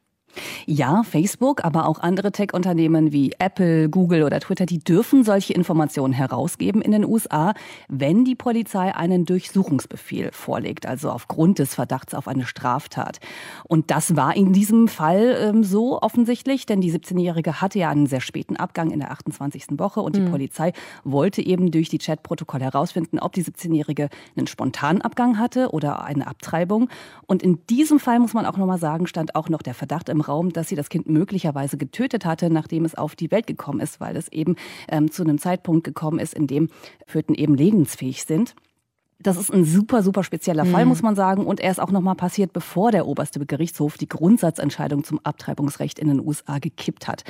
Ja, 0.66 1.04
Facebook, 1.04 1.64
aber 1.64 1.88
auch 1.88 2.00
andere 2.00 2.32
Tech-Unternehmen 2.32 3.12
wie 3.12 3.32
Apple, 3.40 3.90
Google 3.90 4.24
oder 4.24 4.40
Twitter, 4.40 4.66
die 4.66 4.80
dürfen 4.80 5.24
solche 5.24 5.54
Informationen 5.54 6.14
herausgeben 6.14 6.82
in 6.82 6.92
den 6.92 7.06
USA, 7.06 7.54
wenn 7.88 8.26
die 8.26 8.36
Polizei 8.36 8.94
einen 8.94 9.26
Durchsuchungsbefehl 9.26 10.32
vorlegt, 10.32 10.86
also 10.86 11.10
aufgrund 11.10 11.60
des 11.60 11.76
Verdachts 11.76 12.14
auf 12.14 12.28
eine 12.28 12.46
Straftat. 12.46 13.20
Und 13.68 13.92
das 13.92 14.16
war 14.16 14.36
in 14.36 14.54
diesem 14.54 14.88
Fall 14.88 15.36
ähm, 15.40 15.64
so 15.64 16.02
offensichtlich, 16.02 16.66
denn 16.66 16.82
die 16.82 16.92
17-Jährige 16.92 17.62
hatte 17.62 17.80
ja 17.80 17.90
einen 17.90 18.08
sehr 18.08 18.22
späten 18.22 18.56
Abgang 18.56 18.92
in 18.92 19.00
der 19.00 19.12
28. 19.12 19.80
Woche 19.80 20.02
und 20.02 20.16
die 20.16 20.22
mhm. 20.22 20.32
Polizei 20.32 20.74
wollte 21.04 21.42
eben 21.42 21.72
durch 21.72 21.90
die 21.90 21.98
Chatprotokolle 21.98 22.66
herausfinden, 22.66 23.20
ob 23.20 23.34
die 23.34 23.44
17-Jährige 23.44 24.10
einen 24.38 24.48
spontanen 24.48 25.02
Abgang 25.02 25.40
hatte 25.40 25.72
oder 25.72 26.04
eine 26.04 26.28
Abtreibung. 26.28 26.90
Und 27.26 27.44
in 27.44 27.66
diesem 27.68 28.00
Fall 28.00 28.20
muss 28.20 28.34
man 28.34 28.46
auch 28.46 28.58
nochmal 28.58 28.80
sagen, 28.80 29.08
stand 29.08 29.36
auch 29.36 29.50
noch 29.50 29.62
der 29.62 29.74
Verdacht 29.74 30.10
im 30.10 30.19
im 30.20 30.22
Raum, 30.22 30.52
dass 30.52 30.68
sie 30.68 30.76
das 30.76 30.90
Kind 30.90 31.08
möglicherweise 31.08 31.78
getötet 31.78 32.26
hatte, 32.26 32.50
nachdem 32.50 32.84
es 32.84 32.96
auf 32.96 33.16
die 33.16 33.32
Welt 33.32 33.48
gekommen 33.48 33.80
ist, 33.80 34.02
weil 34.02 34.18
es 34.18 34.28
eben 34.30 34.58
ähm, 34.90 35.10
zu 35.12 35.24
einem 35.24 35.38
Zeitpunkt 35.38 35.86
gekommen 35.86 36.20
ist, 36.20 36.34
in 36.34 36.46
dem 36.46 36.70
Föten 37.06 37.34
eben 37.34 37.56
lebensfähig 37.56 38.26
sind. 38.26 38.54
Das 39.22 39.36
ist 39.36 39.52
ein 39.54 39.66
super, 39.66 40.02
super 40.02 40.24
spezieller 40.24 40.66
Fall, 40.66 40.86
mhm. 40.86 40.90
muss 40.90 41.02
man 41.02 41.14
sagen. 41.14 41.46
Und 41.46 41.60
er 41.60 41.72
ist 41.72 41.80
auch 41.80 41.92
nochmal 41.92 42.16
passiert, 42.16 42.54
bevor 42.54 42.92
der 42.92 43.06
oberste 43.06 43.46
Gerichtshof 43.46 43.98
die 43.98 44.08
Grundsatzentscheidung 44.08 45.04
zum 45.04 45.20
Abtreibungsrecht 45.24 46.00
in 46.00 46.08
den 46.08 46.26
USA 46.26 46.60
gekippt 46.60 47.10
hat. 47.10 47.26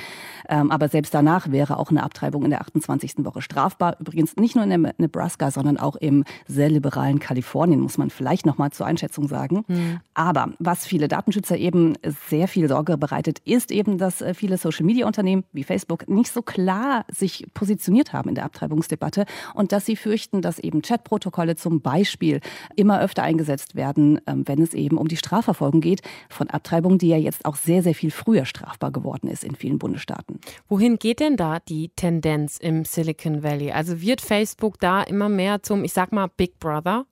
Ähm, 0.48 0.70
aber 0.70 0.88
selbst 0.88 1.12
danach 1.12 1.50
wäre 1.50 1.78
auch 1.78 1.90
eine 1.90 2.04
Abtreibung 2.04 2.44
in 2.44 2.50
der 2.50 2.60
28. 2.60 3.24
Woche 3.24 3.42
strafbar. 3.42 3.96
Übrigens 3.98 4.36
nicht 4.36 4.54
nur 4.54 4.64
in 4.64 4.92
Nebraska, 4.98 5.50
sondern 5.50 5.78
auch 5.78 5.96
im 5.96 6.22
sehr 6.46 6.70
liberalen 6.70 7.18
Kalifornien, 7.18 7.80
muss 7.80 7.98
man 7.98 8.10
vielleicht 8.10 8.46
nochmal 8.46 8.70
zur 8.70 8.86
Einschätzung 8.86 9.26
sagen. 9.26 9.64
Mhm. 9.66 10.00
Aber 10.14 10.50
was 10.60 10.86
viele 10.86 11.08
Datenschützer 11.08 11.56
eben 11.56 11.94
sehr 12.28 12.46
viel 12.46 12.68
Sorge 12.68 12.98
bereitet, 12.98 13.40
ist 13.40 13.72
eben, 13.72 13.98
dass 13.98 14.20
äh, 14.20 14.34
viele 14.34 14.58
Social-Media-Unternehmen 14.58 15.42
wie 15.52 15.64
Facebook 15.64 16.08
nicht 16.08 16.32
so 16.32 16.42
klar 16.42 17.04
sich 17.10 17.46
positioniert 17.52 18.12
haben 18.12 18.28
in 18.28 18.36
der 18.36 18.44
Abtreibungsdebatte 18.44 19.24
und 19.54 19.72
dass 19.72 19.86
sie 19.86 19.96
fürchten, 19.96 20.40
dass 20.40 20.60
eben 20.60 20.82
Chatprotokolle 20.82 21.56
zum 21.56 21.79
Beispiel 21.80 22.40
immer 22.76 23.00
öfter 23.00 23.22
eingesetzt 23.22 23.74
werden, 23.74 24.20
ähm, 24.26 24.46
wenn 24.46 24.62
es 24.62 24.74
eben 24.74 24.98
um 24.98 25.08
die 25.08 25.16
Strafverfolgung 25.16 25.80
geht 25.80 26.02
von 26.28 26.50
Abtreibung, 26.50 26.98
die 26.98 27.08
ja 27.08 27.16
jetzt 27.16 27.44
auch 27.44 27.56
sehr, 27.56 27.82
sehr 27.82 27.94
viel 27.94 28.10
früher 28.10 28.44
strafbar 28.44 28.90
geworden 28.90 29.28
ist 29.28 29.44
in 29.44 29.54
vielen 29.54 29.78
Bundesstaaten. 29.78 30.40
Wohin 30.68 30.98
geht 30.98 31.20
denn 31.20 31.36
da 31.36 31.58
die 31.60 31.90
Tendenz 31.96 32.58
im 32.58 32.84
Silicon 32.84 33.42
Valley? 33.42 33.72
Also 33.72 34.00
wird 34.00 34.20
Facebook 34.20 34.78
da 34.80 35.02
immer 35.02 35.28
mehr 35.28 35.62
zum, 35.62 35.84
ich 35.84 35.92
sag 35.92 36.12
mal, 36.12 36.28
Big 36.28 36.58
Brother? 36.58 37.06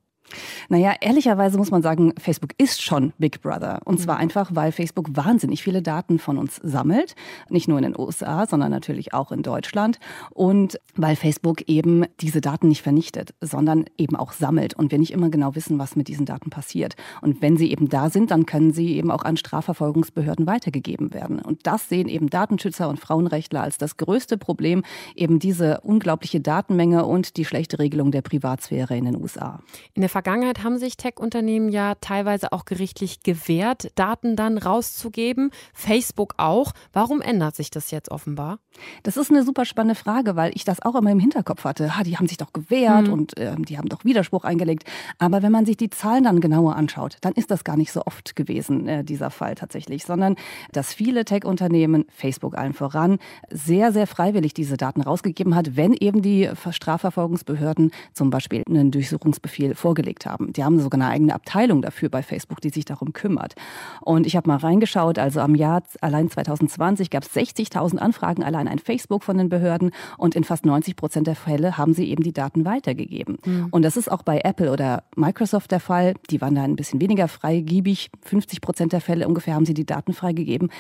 Naja, 0.69 0.95
ehrlicherweise 1.01 1.59
muss 1.59 1.71
man 1.71 1.83
sagen, 1.83 2.13
Facebook 2.19 2.53
ist 2.59 2.83
schon 2.83 3.13
Big 3.19 3.41
Brother. 3.43 3.81
Und 3.85 4.01
zwar 4.01 4.17
mhm. 4.17 4.23
einfach, 4.23 4.51
weil 4.55 4.73
Facebook 4.73 5.09
wahnsinnig 5.13 5.63
viele 5.63 5.83
Daten 5.83 6.19
von 6.19 6.39
uns 6.39 6.61
sammelt. 6.63 7.15
Nicht 7.49 7.69
nur 7.69 7.79
in 7.79 7.85
den 7.85 7.99
USA, 7.99 8.47
sondern 8.47 8.71
natürlich 8.71 9.15
auch 9.15 9.33
in 9.33 9.43
Deutschland. 9.43 9.99
Und 10.31 10.79
weil 10.97 11.17
Facebook 11.17 11.63
eben 11.69 12.05
diese 12.21 12.41
Daten 12.41 12.69
nicht 12.69 12.83
vernichtet, 12.83 13.35
sondern 13.41 13.85
eben 13.97 14.17
auch 14.17 14.33
sammelt. 14.33 14.75
Und 14.75 14.91
wir 14.91 14.99
nicht 14.99 15.13
immer 15.13 15.31
genau 15.31 15.55
wissen, 15.55 15.79
was 15.79 15.97
mit 15.97 16.09
diesen 16.09 16.27
Daten 16.27 16.51
passiert. 16.51 16.95
Und 17.23 17.43
wenn 17.43 17.57
sie 17.57 17.71
eben 17.71 17.89
da 17.89 18.11
sind, 18.11 18.31
dann 18.31 18.47
können 18.47 18.73
sie 18.73 18.97
eben 18.97 19.11
auch 19.11 19.23
an 19.23 19.37
Strafverfolgungsbehörden 19.37 20.47
weitergegeben 20.47 21.13
werden. 21.15 21.39
Und 21.41 21.67
das 21.67 21.89
sehen 21.89 22.09
eben 22.09 22.31
Datenschützer 22.31 22.89
und 22.89 23.01
Frauenrechtler 23.01 23.63
als 23.63 23.79
das 23.79 23.97
größte 23.97 24.39
Problem, 24.39 24.83
eben 25.15 25.39
diese 25.39 25.81
unglaubliche 25.81 26.41
Datenmenge 26.41 27.05
und 27.05 27.37
die 27.37 27.45
schlechte 27.45 27.79
Regelung 27.79 28.11
der 28.11 28.23
Privatsphäre 28.23 28.97
in 28.97 29.05
den 29.05 29.17
USA. 29.17 29.61
In 29.95 30.03
der 30.03 30.11
Vergangenheit 30.19 30.65
haben 30.65 30.79
sich 30.79 30.97
Tech-Unternehmen 30.97 31.69
ja 31.69 31.95
teilweise 32.01 32.51
auch 32.51 32.65
gerichtlich 32.65 33.23
gewehrt, 33.23 33.93
Daten 33.95 34.35
dann 34.35 34.59
rauszugeben. 34.59 35.53
Facebook 35.73 36.35
auch. 36.39 36.73
Warum 36.93 37.21
ändert 37.21 37.55
sich 37.55 37.71
das 37.71 37.93
jetzt 37.93 38.11
offenbar? 38.11 38.59
Das 39.05 39.17
ist 39.17 39.31
eine 39.31 39.45
super 39.45 39.65
spannende 39.65 39.95
Frage, 39.95 40.35
weil 40.35 40.51
ich 40.57 40.65
das 40.65 40.83
auch 40.83 40.97
immer 40.97 41.13
im 41.13 41.21
Hinterkopf 41.21 41.63
hatte. 41.63 41.97
Ha, 41.97 42.03
die 42.03 42.17
haben 42.17 42.27
sich 42.27 42.37
doch 42.37 42.53
gewehrt 42.53 43.07
mhm. 43.07 43.13
und 43.13 43.39
äh, 43.39 43.55
die 43.59 43.79
haben 43.79 43.89
doch 43.89 44.05
Widerspruch 44.05 44.43
eingelegt. 44.43 44.89
Aber 45.19 45.43
wenn 45.43 45.53
man 45.53 45.67
sich 45.67 45.77
die 45.77 45.89
Zahlen 45.89 46.25
dann 46.25 46.41
genauer 46.41 46.75
anschaut, 46.75 47.19
dann 47.21 47.35
ist 47.35 47.53
das 47.53 47.63
gar 47.63 47.77
nicht 47.77 47.93
so 47.93 48.03
oft 48.05 48.35
gewesen, 48.35 48.89
äh, 48.89 49.05
dieser 49.05 49.31
Fall 49.31 49.55
tatsächlich, 49.55 50.05
sondern 50.05 50.35
dass 50.73 50.93
viele 50.93 51.27
Tech-Unternehmen, 51.27 52.07
Facebook 52.09 52.59
allen 52.59 52.73
voran, 52.73 53.19
sehr, 53.51 53.93
sehr 53.93 54.09
freiwillig 54.09 54.53
diese 54.53 54.77
Daten 54.77 55.01
rausgegeben 55.01 55.55
hat, 55.55 55.77
wenn 55.77 55.93
eben 55.93 56.23
die 56.23 56.51
Strafverfolgungsbehörden 56.69 57.93
zum 58.15 58.31
Beispiel 58.31 58.65
einen 58.69 58.91
Durchsuchungsbefehl 58.91 59.77
vorgelegt 59.77 60.08
vorgelegt 60.09 60.27
haben. 60.27 60.53
Die 60.53 60.65
haben 60.65 60.81
sogar 60.81 61.01
eine 61.01 61.11
eigene 61.11 61.35
Abteilung 61.35 61.83
dafür 61.83 62.09
bei 62.09 62.23
Facebook, 62.23 62.61
die 62.61 62.71
sich 62.71 62.85
darum 62.85 63.13
kümmert. 63.13 63.55
Und 64.01 64.27
ich 64.27 64.37
habe 64.37 64.49
mal 64.49 64.57
reingeschaut, 64.57 65.19
also 65.19 65.41
am 65.41 65.55
Jahr 65.55 65.83
allein 66.01 66.31
2020 66.31 67.11
gab 67.11 67.25
es 67.25 67.31
60.000 67.31 67.99
Anfragen 67.99 68.43
allein 68.43 68.69
an 68.69 68.79
Facebook 68.79 69.23
von 69.23 69.39
den 69.39 69.49
Behörden 69.49 69.91
und 70.17 70.35
in 70.35 70.45
fast 70.45 70.65
90 70.65 70.97
Prozent 70.97 71.27
der 71.27 71.37
Fälle 71.37 71.77
haben 71.77 71.95
sie 71.95 72.09
eben 72.09 72.23
die 72.23 72.33
Daten 72.33 72.65
weitergegeben. 72.65 73.39
Mhm. 73.45 73.69
Und 73.71 73.83
das 73.83 73.97
ist 73.97 74.11
auch 74.11 74.23
bei 74.23 74.41
Apple 74.45 74.73
oder 74.73 75.05
Microsoft 75.17 75.71
der 75.71 75.81
Fall. 75.81 76.15
Die 76.31 76.41
waren 76.41 76.55
da 76.55 76.63
ein 76.63 76.77
bisschen 76.77 77.01
weniger 77.01 77.29
freigiebig. 77.29 78.11
50 78.25 78.61
Prozent 78.61 78.93
der 78.93 79.01
Fälle 79.01 79.29
ungefähr 79.29 79.55
haben 79.55 79.67
sie 79.67 79.75
die 79.75 79.87
Daten 79.87 80.13
freigegeben. 80.13 80.71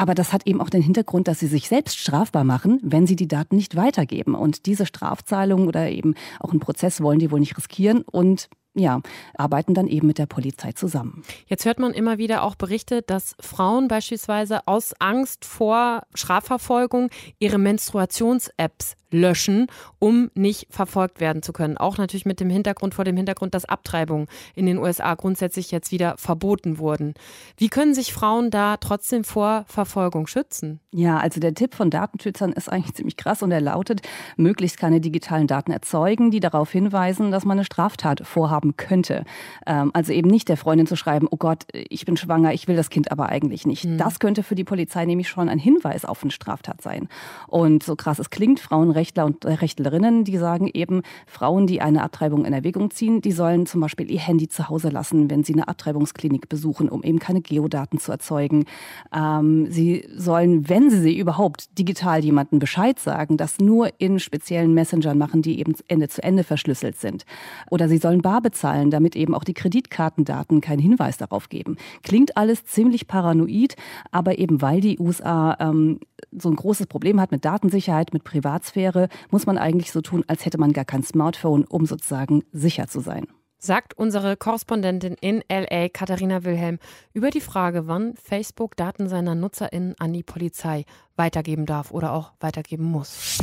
Aber 0.00 0.14
das 0.14 0.32
hat 0.32 0.46
eben 0.46 0.62
auch 0.62 0.70
den 0.70 0.80
Hintergrund, 0.80 1.28
dass 1.28 1.40
sie 1.40 1.46
sich 1.46 1.68
selbst 1.68 1.98
strafbar 1.98 2.42
machen, 2.42 2.80
wenn 2.82 3.06
sie 3.06 3.16
die 3.16 3.28
Daten 3.28 3.56
nicht 3.56 3.76
weitergeben. 3.76 4.34
Und 4.34 4.64
diese 4.64 4.86
Strafzahlung 4.86 5.66
oder 5.66 5.90
eben 5.90 6.14
auch 6.38 6.52
einen 6.52 6.58
Prozess 6.58 7.02
wollen 7.02 7.18
die 7.18 7.30
wohl 7.30 7.38
nicht 7.38 7.58
riskieren. 7.58 8.00
Und 8.10 8.48
ja, 8.74 9.00
arbeiten 9.34 9.74
dann 9.74 9.88
eben 9.88 10.06
mit 10.06 10.18
der 10.18 10.26
Polizei 10.26 10.72
zusammen. 10.72 11.22
Jetzt 11.46 11.64
hört 11.64 11.78
man 11.78 11.92
immer 11.92 12.18
wieder 12.18 12.42
auch 12.42 12.54
Berichte, 12.54 13.02
dass 13.02 13.34
Frauen 13.40 13.88
beispielsweise 13.88 14.66
aus 14.66 14.94
Angst 14.98 15.44
vor 15.44 16.02
Strafverfolgung 16.14 17.10
ihre 17.38 17.58
Menstruations-Apps 17.58 18.94
löschen, 19.10 19.66
um 19.98 20.30
nicht 20.34 20.66
verfolgt 20.70 21.20
werden 21.20 21.42
zu 21.42 21.52
können. 21.52 21.76
Auch 21.76 21.98
natürlich 21.98 22.26
mit 22.26 22.40
dem 22.40 22.50
Hintergrund, 22.50 22.94
vor 22.94 23.04
dem 23.04 23.16
Hintergrund, 23.16 23.54
dass 23.54 23.64
Abtreibungen 23.64 24.26
in 24.54 24.66
den 24.66 24.78
USA 24.78 25.14
grundsätzlich 25.14 25.70
jetzt 25.70 25.92
wieder 25.92 26.16
verboten 26.16 26.78
wurden. 26.78 27.14
Wie 27.56 27.68
können 27.68 27.94
sich 27.94 28.12
Frauen 28.12 28.50
da 28.50 28.76
trotzdem 28.76 29.24
vor 29.24 29.64
Verfolgung 29.66 30.26
schützen? 30.26 30.80
Ja, 30.92 31.18
also 31.18 31.40
der 31.40 31.54
Tipp 31.54 31.74
von 31.74 31.90
Datenschützern 31.90 32.52
ist 32.52 32.70
eigentlich 32.70 32.94
ziemlich 32.94 33.16
krass 33.16 33.42
und 33.42 33.52
er 33.52 33.60
lautet, 33.60 34.02
möglichst 34.36 34.78
keine 34.78 35.00
digitalen 35.00 35.46
Daten 35.46 35.72
erzeugen, 35.72 36.30
die 36.30 36.40
darauf 36.40 36.70
hinweisen, 36.70 37.30
dass 37.30 37.44
man 37.44 37.58
eine 37.58 37.64
Straftat 37.64 38.26
vorhaben 38.26 38.76
könnte. 38.76 39.24
Ähm, 39.66 39.90
also 39.94 40.12
eben 40.12 40.30
nicht 40.30 40.48
der 40.48 40.56
Freundin 40.56 40.86
zu 40.86 40.96
schreiben, 40.96 41.28
oh 41.30 41.36
Gott, 41.36 41.64
ich 41.72 42.04
bin 42.04 42.16
schwanger, 42.16 42.52
ich 42.52 42.68
will 42.68 42.76
das 42.76 42.90
Kind 42.90 43.12
aber 43.12 43.28
eigentlich 43.28 43.66
nicht. 43.66 43.84
Mhm. 43.84 43.98
Das 43.98 44.18
könnte 44.18 44.42
für 44.42 44.54
die 44.54 44.64
Polizei 44.64 45.04
nämlich 45.04 45.28
schon 45.28 45.48
ein 45.48 45.58
Hinweis 45.58 46.04
auf 46.04 46.22
eine 46.22 46.30
Straftat 46.30 46.82
sein. 46.82 47.08
Und 47.46 47.82
so 47.82 47.96
krass 47.96 48.18
es 48.18 48.30
klingt, 48.30 48.60
Frauenrechte 48.60 48.99
Rechtler 49.00 49.24
und 49.24 49.46
Rechtlerinnen, 49.46 50.24
die 50.24 50.36
sagen 50.36 50.68
eben, 50.72 51.00
Frauen, 51.26 51.66
die 51.66 51.80
eine 51.80 52.02
Abtreibung 52.02 52.44
in 52.44 52.52
Erwägung 52.52 52.90
ziehen, 52.90 53.22
die 53.22 53.32
sollen 53.32 53.64
zum 53.64 53.80
Beispiel 53.80 54.10
ihr 54.10 54.20
Handy 54.20 54.48
zu 54.48 54.68
Hause 54.68 54.90
lassen, 54.90 55.30
wenn 55.30 55.42
sie 55.42 55.54
eine 55.54 55.68
Abtreibungsklinik 55.68 56.50
besuchen, 56.50 56.90
um 56.90 57.02
eben 57.02 57.18
keine 57.18 57.40
Geodaten 57.40 57.98
zu 57.98 58.12
erzeugen. 58.12 58.66
Ähm, 59.14 59.70
sie 59.70 60.06
sollen, 60.14 60.68
wenn 60.68 60.90
sie 60.90 61.00
sie 61.00 61.18
überhaupt 61.18 61.78
digital 61.78 62.22
jemanden 62.22 62.58
Bescheid 62.58 62.98
sagen, 62.98 63.38
das 63.38 63.58
nur 63.58 63.88
in 63.98 64.18
speziellen 64.18 64.74
Messengern 64.74 65.16
machen, 65.16 65.40
die 65.40 65.58
eben 65.60 65.74
Ende 65.88 66.08
zu 66.08 66.22
Ende 66.22 66.44
verschlüsselt 66.44 67.00
sind. 67.00 67.24
Oder 67.70 67.88
sie 67.88 67.96
sollen 67.96 68.20
bar 68.20 68.42
bezahlen, 68.42 68.90
damit 68.90 69.16
eben 69.16 69.34
auch 69.34 69.44
die 69.44 69.54
Kreditkartendaten 69.54 70.60
keinen 70.60 70.80
Hinweis 70.80 71.16
darauf 71.16 71.48
geben. 71.48 71.76
Klingt 72.02 72.36
alles 72.36 72.66
ziemlich 72.66 73.06
paranoid, 73.06 73.76
aber 74.10 74.38
eben 74.38 74.60
weil 74.60 74.82
die 74.82 74.98
USA 74.98 75.56
ähm, 75.58 76.00
so 76.36 76.50
ein 76.50 76.56
großes 76.56 76.86
Problem 76.86 77.20
hat 77.20 77.32
mit 77.32 77.44
Datensicherheit, 77.44 78.12
mit 78.12 78.24
Privatsphäre, 78.24 78.89
wäre, 78.94 79.08
muss 79.30 79.46
man 79.46 79.58
eigentlich 79.58 79.92
so 79.92 80.00
tun, 80.00 80.24
als 80.26 80.44
hätte 80.44 80.58
man 80.58 80.72
gar 80.72 80.84
kein 80.84 81.02
Smartphone, 81.02 81.64
um 81.64 81.86
sozusagen 81.86 82.42
sicher 82.52 82.88
zu 82.88 83.00
sein. 83.00 83.26
Sagt 83.62 83.92
unsere 83.92 84.38
Korrespondentin 84.38 85.16
in 85.20 85.42
LA, 85.50 85.90
Katharina 85.90 86.44
Wilhelm, 86.44 86.78
über 87.12 87.28
die 87.28 87.42
Frage, 87.42 87.86
wann 87.86 88.14
Facebook 88.16 88.74
Daten 88.74 89.06
seiner 89.08 89.34
NutzerInnen 89.34 89.96
an 89.98 90.14
die 90.14 90.22
Polizei 90.22 90.84
weitergeben 91.16 91.66
darf 91.66 91.90
oder 91.90 92.12
auch 92.12 92.32
weitergeben 92.40 92.84
muss. 92.84 93.38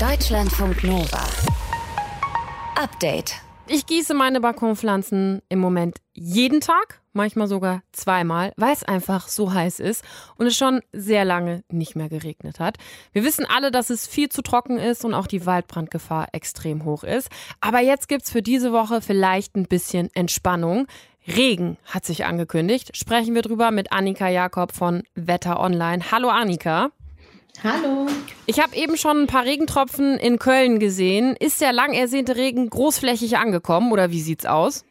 Deutschlandfunk 0.00 0.84
Nova. 0.84 1.22
Update. 2.76 3.34
Ich 3.66 3.84
gieße 3.84 4.14
meine 4.14 4.40
Balkonpflanzen 4.40 5.42
im 5.50 5.58
Moment 5.58 5.98
jeden 6.14 6.62
Tag, 6.62 7.02
manchmal 7.18 7.48
sogar 7.48 7.82
zweimal, 7.92 8.52
weil 8.56 8.72
es 8.72 8.84
einfach 8.84 9.28
so 9.28 9.52
heiß 9.52 9.80
ist 9.80 10.02
und 10.36 10.46
es 10.46 10.56
schon 10.56 10.80
sehr 10.92 11.26
lange 11.26 11.64
nicht 11.68 11.96
mehr 11.96 12.08
geregnet 12.08 12.60
hat. 12.60 12.78
Wir 13.12 13.24
wissen 13.24 13.44
alle, 13.44 13.70
dass 13.70 13.90
es 13.90 14.06
viel 14.06 14.30
zu 14.30 14.40
trocken 14.40 14.78
ist 14.78 15.04
und 15.04 15.12
auch 15.12 15.26
die 15.26 15.44
Waldbrandgefahr 15.44 16.28
extrem 16.32 16.84
hoch 16.84 17.04
ist. 17.04 17.28
Aber 17.60 17.80
jetzt 17.80 18.08
gibt 18.08 18.22
es 18.22 18.30
für 18.30 18.40
diese 18.40 18.72
Woche 18.72 19.02
vielleicht 19.02 19.56
ein 19.56 19.66
bisschen 19.66 20.08
Entspannung. 20.14 20.86
Regen 21.26 21.76
hat 21.84 22.06
sich 22.06 22.24
angekündigt. 22.24 22.96
Sprechen 22.96 23.34
wir 23.34 23.42
drüber 23.42 23.70
mit 23.72 23.92
Annika 23.92 24.28
Jakob 24.28 24.72
von 24.72 25.02
Wetter 25.14 25.60
Online. 25.60 26.10
Hallo 26.10 26.30
Annika. 26.30 26.90
Hallo. 27.64 28.06
Ich 28.46 28.60
habe 28.60 28.76
eben 28.76 28.96
schon 28.96 29.22
ein 29.22 29.26
paar 29.26 29.44
Regentropfen 29.44 30.16
in 30.18 30.38
Köln 30.38 30.78
gesehen. 30.78 31.34
Ist 31.38 31.60
der 31.60 31.72
lang 31.72 31.92
ersehnte 31.92 32.36
Regen 32.36 32.70
großflächig 32.70 33.36
angekommen 33.36 33.90
oder 33.90 34.12
wie 34.12 34.20
sieht's 34.20 34.46
aus? 34.46 34.84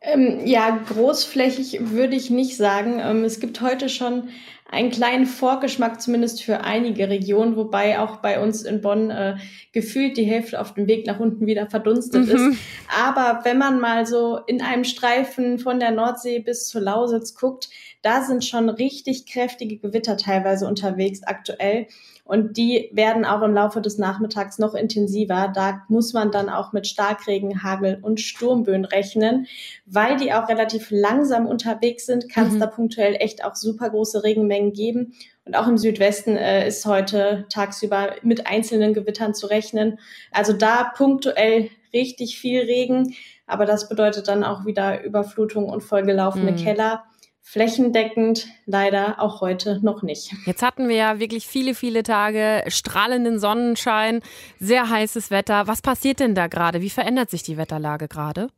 Ähm, 0.00 0.46
ja, 0.46 0.70
großflächig 0.88 1.90
würde 1.90 2.14
ich 2.14 2.30
nicht 2.30 2.56
sagen. 2.56 3.00
Ähm, 3.02 3.24
es 3.24 3.40
gibt 3.40 3.60
heute 3.60 3.88
schon 3.88 4.28
einen 4.70 4.90
kleinen 4.90 5.26
Vorgeschmack, 5.26 6.00
zumindest 6.00 6.42
für 6.42 6.60
einige 6.60 7.08
Regionen, 7.08 7.56
wobei 7.56 7.98
auch 7.98 8.16
bei 8.16 8.40
uns 8.40 8.62
in 8.62 8.82
Bonn 8.82 9.10
äh, 9.10 9.36
gefühlt 9.72 10.16
die 10.18 10.24
Hälfte 10.24 10.60
auf 10.60 10.74
dem 10.74 10.86
Weg 10.86 11.06
nach 11.06 11.18
unten 11.18 11.46
wieder 11.46 11.68
verdunstet 11.68 12.26
mhm. 12.26 12.52
ist. 12.52 12.58
Aber 12.94 13.40
wenn 13.44 13.58
man 13.58 13.80
mal 13.80 14.06
so 14.06 14.38
in 14.46 14.60
einem 14.60 14.84
Streifen 14.84 15.58
von 15.58 15.80
der 15.80 15.90
Nordsee 15.90 16.40
bis 16.40 16.68
zur 16.68 16.82
Lausitz 16.82 17.34
guckt, 17.34 17.70
da 18.02 18.22
sind 18.22 18.44
schon 18.44 18.68
richtig 18.68 19.26
kräftige 19.26 19.78
Gewitter 19.78 20.16
teilweise 20.16 20.68
unterwegs 20.68 21.22
aktuell. 21.24 21.86
Und 22.28 22.58
die 22.58 22.90
werden 22.92 23.24
auch 23.24 23.40
im 23.40 23.54
Laufe 23.54 23.80
des 23.80 23.96
Nachmittags 23.96 24.58
noch 24.58 24.74
intensiver. 24.74 25.50
Da 25.54 25.82
muss 25.88 26.12
man 26.12 26.30
dann 26.30 26.50
auch 26.50 26.74
mit 26.74 26.86
Starkregen, 26.86 27.62
Hagel 27.62 27.98
und 28.02 28.20
Sturmböen 28.20 28.84
rechnen. 28.84 29.46
Weil 29.86 30.18
die 30.18 30.34
auch 30.34 30.48
relativ 30.48 30.88
langsam 30.90 31.46
unterwegs 31.46 32.04
sind, 32.04 32.30
kann 32.30 32.48
es 32.48 32.52
mhm. 32.52 32.60
da 32.60 32.66
punktuell 32.66 33.16
echt 33.18 33.44
auch 33.44 33.56
super 33.56 33.88
große 33.88 34.22
Regenmengen 34.22 34.58
Mengen 34.58 34.72
geben. 34.72 35.14
Und 35.44 35.56
auch 35.56 35.66
im 35.66 35.78
Südwesten 35.78 36.36
äh, 36.36 36.68
ist 36.68 36.84
heute 36.84 37.46
tagsüber 37.50 38.16
mit 38.22 38.46
einzelnen 38.46 38.92
Gewittern 38.92 39.34
zu 39.34 39.46
rechnen. 39.46 39.98
Also 40.30 40.52
da 40.52 40.92
punktuell 40.94 41.70
richtig 41.94 42.38
viel 42.38 42.60
Regen, 42.60 43.14
aber 43.46 43.64
das 43.64 43.88
bedeutet 43.88 44.28
dann 44.28 44.44
auch 44.44 44.66
wieder 44.66 45.02
Überflutung 45.02 45.70
und 45.70 45.82
vollgelaufene 45.82 46.52
mhm. 46.52 46.56
Keller 46.56 47.04
flächendeckend 47.50 48.46
leider 48.66 49.22
auch 49.22 49.40
heute 49.40 49.80
noch 49.82 50.02
nicht. 50.02 50.32
Jetzt 50.44 50.62
hatten 50.62 50.86
wir 50.86 50.96
ja 50.96 51.18
wirklich 51.18 51.46
viele, 51.46 51.74
viele 51.74 52.02
Tage 52.02 52.62
strahlenden 52.68 53.38
Sonnenschein, 53.38 54.20
sehr 54.60 54.90
heißes 54.90 55.30
Wetter. 55.30 55.66
Was 55.66 55.80
passiert 55.80 56.20
denn 56.20 56.34
da 56.34 56.48
gerade? 56.48 56.82
Wie 56.82 56.90
verändert 56.90 57.30
sich 57.30 57.42
die 57.42 57.56
Wetterlage 57.56 58.06
gerade? 58.06 58.48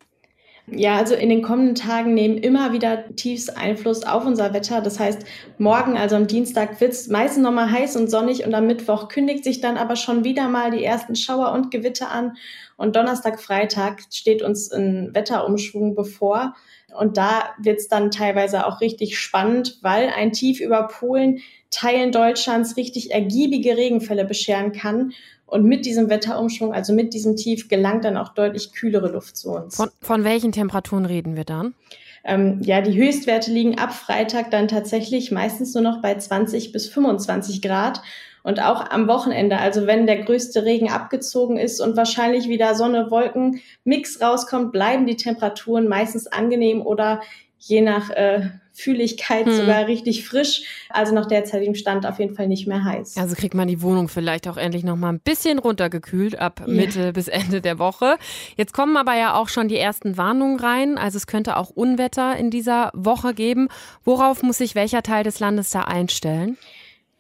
Ja, 0.67 0.97
also 0.97 1.15
in 1.15 1.29
den 1.29 1.43
kommenden 1.43 1.77
Tagen 1.77 2.15
nehmen 2.15 2.37
immer 2.39 2.73
wieder 2.73 3.15
Tiefs 3.15 3.49
Einfluss 3.49 4.05
auf 4.05 4.27
unser 4.27 4.53
Wetter. 4.53 4.81
Das 4.81 4.99
heißt, 4.99 5.25
morgen, 5.59 5.97
also 5.97 6.17
am 6.17 6.27
Dienstag, 6.27 6.81
wird 6.81 6.93
es 6.93 7.07
meistens 7.07 7.45
nochmal 7.45 7.71
heiß 7.71 7.95
und 7.97 8.11
sonnig 8.11 8.45
und 8.45 8.55
am 8.55 8.67
Mittwoch 8.67 9.09
kündigt 9.09 9.45
sich 9.45 9.61
dann 9.61 9.77
aber 9.77 9.95
schon 9.95 10.25
wieder 10.25 10.49
mal 10.49 10.73
die 10.73 10.85
ersten 10.85 11.15
Schauer 11.15 11.53
und 11.53 11.71
Gewitter 11.71 12.11
an. 12.11 12.37
Und 12.77 12.97
Donnerstag, 12.97 13.41
Freitag 13.41 14.01
steht 14.13 14.43
uns 14.43 14.73
ein 14.73 15.15
Wetterumschwung 15.15 15.95
bevor. 15.95 16.55
Und 16.99 17.17
da 17.17 17.51
wird 17.59 17.79
es 17.79 17.89
dann 17.89 18.11
teilweise 18.11 18.67
auch 18.67 18.81
richtig 18.81 19.19
spannend, 19.19 19.79
weil 19.83 20.09
ein 20.09 20.33
Tief 20.33 20.61
über 20.61 20.89
Polen 20.89 21.41
Teilen 21.71 22.11
Deutschlands 22.11 22.77
richtig 22.77 23.13
ergiebige 23.13 23.77
Regenfälle 23.77 24.25
bescheren 24.25 24.73
kann. 24.73 25.13
Und 25.47 25.65
mit 25.65 25.85
diesem 25.85 26.09
Wetterumschwung, 26.09 26.73
also 26.73 26.93
mit 26.93 27.13
diesem 27.13 27.37
Tief, 27.37 27.69
gelangt 27.69 28.05
dann 28.05 28.17
auch 28.17 28.35
deutlich 28.35 28.73
kühlere 28.73 29.09
Luft 29.09 29.37
zu 29.37 29.51
uns. 29.51 29.77
Von, 29.77 29.91
von 30.01 30.25
welchen 30.25 30.53
Temperaturen 30.53 31.07
reden 31.07 31.37
wir 31.37 31.45
dann? 31.45 31.75
Ähm, 32.23 32.61
ja, 32.63 32.83
die 32.83 32.97
Höchstwerte 32.97 33.51
liegen 33.51 33.79
ab 33.79 33.93
Freitag 33.93 34.51
dann 34.51 34.69
tatsächlich 34.69 35.31
meistens 35.31 35.75
nur 35.75 35.83
noch 35.83 36.03
bei 36.03 36.15
20 36.15 36.71
bis 36.73 36.89
25 36.89 37.63
Grad. 37.63 38.03
Und 38.43 38.61
auch 38.61 38.91
am 38.91 39.07
Wochenende, 39.09 39.59
also 39.59 39.87
wenn 39.87 40.07
der 40.07 40.23
größte 40.23 40.65
Regen 40.65 40.91
abgezogen 40.91 41.59
ist 41.59 41.81
und 41.81 41.97
wahrscheinlich 41.97 42.49
wieder 42.49 42.75
Sonne-Wolken-Mix 42.75 44.21
rauskommt, 44.23 44.73
bleiben 44.73 45.07
die 45.07 45.17
Temperaturen 45.17 45.89
meistens 45.89 46.27
angenehm 46.27 46.81
oder 46.81 47.21
je 47.59 47.83
nach 47.83 48.09
äh, 48.11 48.49
Fühligkeit 48.73 49.47
hm. 49.47 49.55
sogar 49.55 49.87
richtig 49.87 50.27
frisch. 50.27 50.63
Also 50.89 51.15
nach 51.15 51.27
derzeitigem 51.27 51.75
Stand 51.75 52.07
auf 52.07 52.19
jeden 52.19 52.35
Fall 52.35 52.49
nicht 52.49 52.67
mehr 52.67 52.85
heiß. 52.85 53.17
Also 53.17 53.35
kriegt 53.37 53.55
man 53.55 53.69
die 53.69 53.83
Wohnung 53.83 54.09
vielleicht 54.09 54.49
auch 54.49 54.57
endlich 54.57 54.85
noch 54.85 54.97
mal 54.97 55.11
ein 55.11 55.21
bisschen 55.21 55.59
runtergekühlt 55.59 56.39
ab 56.39 56.63
Mitte 56.67 57.07
ja. 57.07 57.13
bis 57.13 57.29
Ende 57.29 57.61
der 57.61 57.79
Woche. 57.79 58.17
Jetzt 58.57 58.73
kommen 58.73 58.97
aber 58.97 59.15
ja 59.17 59.35
auch 59.35 59.49
schon 59.49 59.69
die 59.69 59.77
ersten 59.77 60.17
Warnungen 60.17 60.59
rein. 60.59 60.99
Also 60.99 61.19
es 61.19 61.27
könnte 61.27 61.57
auch 61.57 61.71
Unwetter 61.71 62.37
in 62.37 62.51
dieser 62.51 62.91
Woche 62.95 63.35
geben. 63.35 63.69
Worauf 64.05 64.43
muss 64.43 64.59
sich 64.59 64.75
welcher 64.75 65.03
Teil 65.03 65.25
des 65.25 65.41
Landes 65.41 65.71
da 65.71 65.83
einstellen? 65.83 66.57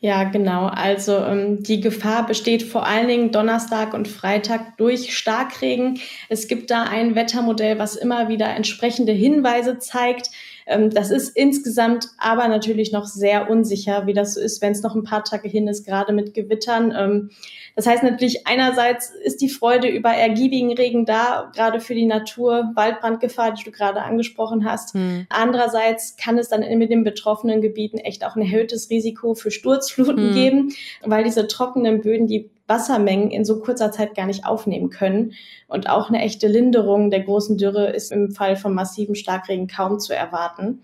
Ja, 0.02 0.24
genau. 0.24 0.66
Also 0.66 1.18
ähm, 1.18 1.62
die 1.62 1.80
Gefahr 1.80 2.26
besteht 2.26 2.62
vor 2.62 2.86
allen 2.86 3.06
Dingen 3.06 3.32
Donnerstag 3.32 3.92
und 3.92 4.08
Freitag 4.08 4.78
durch 4.78 5.14
Starkregen. 5.14 6.00
Es 6.30 6.48
gibt 6.48 6.70
da 6.70 6.84
ein 6.84 7.14
Wettermodell, 7.14 7.78
was 7.78 7.96
immer 7.96 8.30
wieder 8.30 8.48
entsprechende 8.48 9.12
Hinweise 9.12 9.78
zeigt. 9.78 10.30
Ähm, 10.70 10.90
das 10.90 11.10
ist 11.10 11.36
insgesamt 11.36 12.08
aber 12.16 12.48
natürlich 12.48 12.92
noch 12.92 13.06
sehr 13.06 13.50
unsicher, 13.50 14.06
wie 14.06 14.14
das 14.14 14.34
so 14.34 14.40
ist, 14.40 14.62
wenn 14.62 14.72
es 14.72 14.82
noch 14.82 14.94
ein 14.94 15.02
paar 15.02 15.24
Tage 15.24 15.48
hin 15.48 15.68
ist, 15.68 15.84
gerade 15.84 16.12
mit 16.12 16.32
Gewittern. 16.32 16.94
Ähm, 16.96 17.30
das 17.76 17.86
heißt 17.86 18.02
natürlich, 18.02 18.46
einerseits 18.46 19.10
ist 19.10 19.40
die 19.40 19.48
Freude 19.48 19.88
über 19.88 20.10
ergiebigen 20.10 20.72
Regen 20.72 21.06
da, 21.06 21.50
gerade 21.54 21.80
für 21.80 21.94
die 21.94 22.06
Natur, 22.06 22.70
Waldbrandgefahr, 22.74 23.52
die 23.52 23.64
du 23.64 23.70
gerade 23.72 24.02
angesprochen 24.02 24.64
hast. 24.64 24.94
Mhm. 24.94 25.26
Andererseits 25.28 26.16
kann 26.16 26.38
es 26.38 26.48
dann 26.48 26.60
mit 26.78 26.90
den 26.90 27.04
betroffenen 27.04 27.60
Gebieten 27.60 27.98
echt 27.98 28.24
auch 28.24 28.36
ein 28.36 28.42
erhöhtes 28.42 28.90
Risiko 28.90 29.34
für 29.34 29.50
Sturzfluten 29.50 30.30
mhm. 30.30 30.34
geben, 30.34 30.74
weil 31.02 31.24
diese 31.24 31.46
trockenen 31.48 32.00
Böden 32.00 32.26
die 32.26 32.48
Wassermengen 32.70 33.30
in 33.30 33.44
so 33.44 33.60
kurzer 33.60 33.92
Zeit 33.92 34.14
gar 34.14 34.26
nicht 34.26 34.46
aufnehmen 34.46 34.88
können. 34.88 35.32
Und 35.68 35.90
auch 35.90 36.08
eine 36.08 36.22
echte 36.22 36.46
Linderung 36.46 37.10
der 37.10 37.20
großen 37.20 37.58
Dürre 37.58 37.90
ist 37.90 38.10
im 38.12 38.30
Fall 38.30 38.56
von 38.56 38.72
massiven 38.72 39.14
Starkregen 39.14 39.66
kaum 39.66 39.98
zu 39.98 40.14
erwarten. 40.14 40.80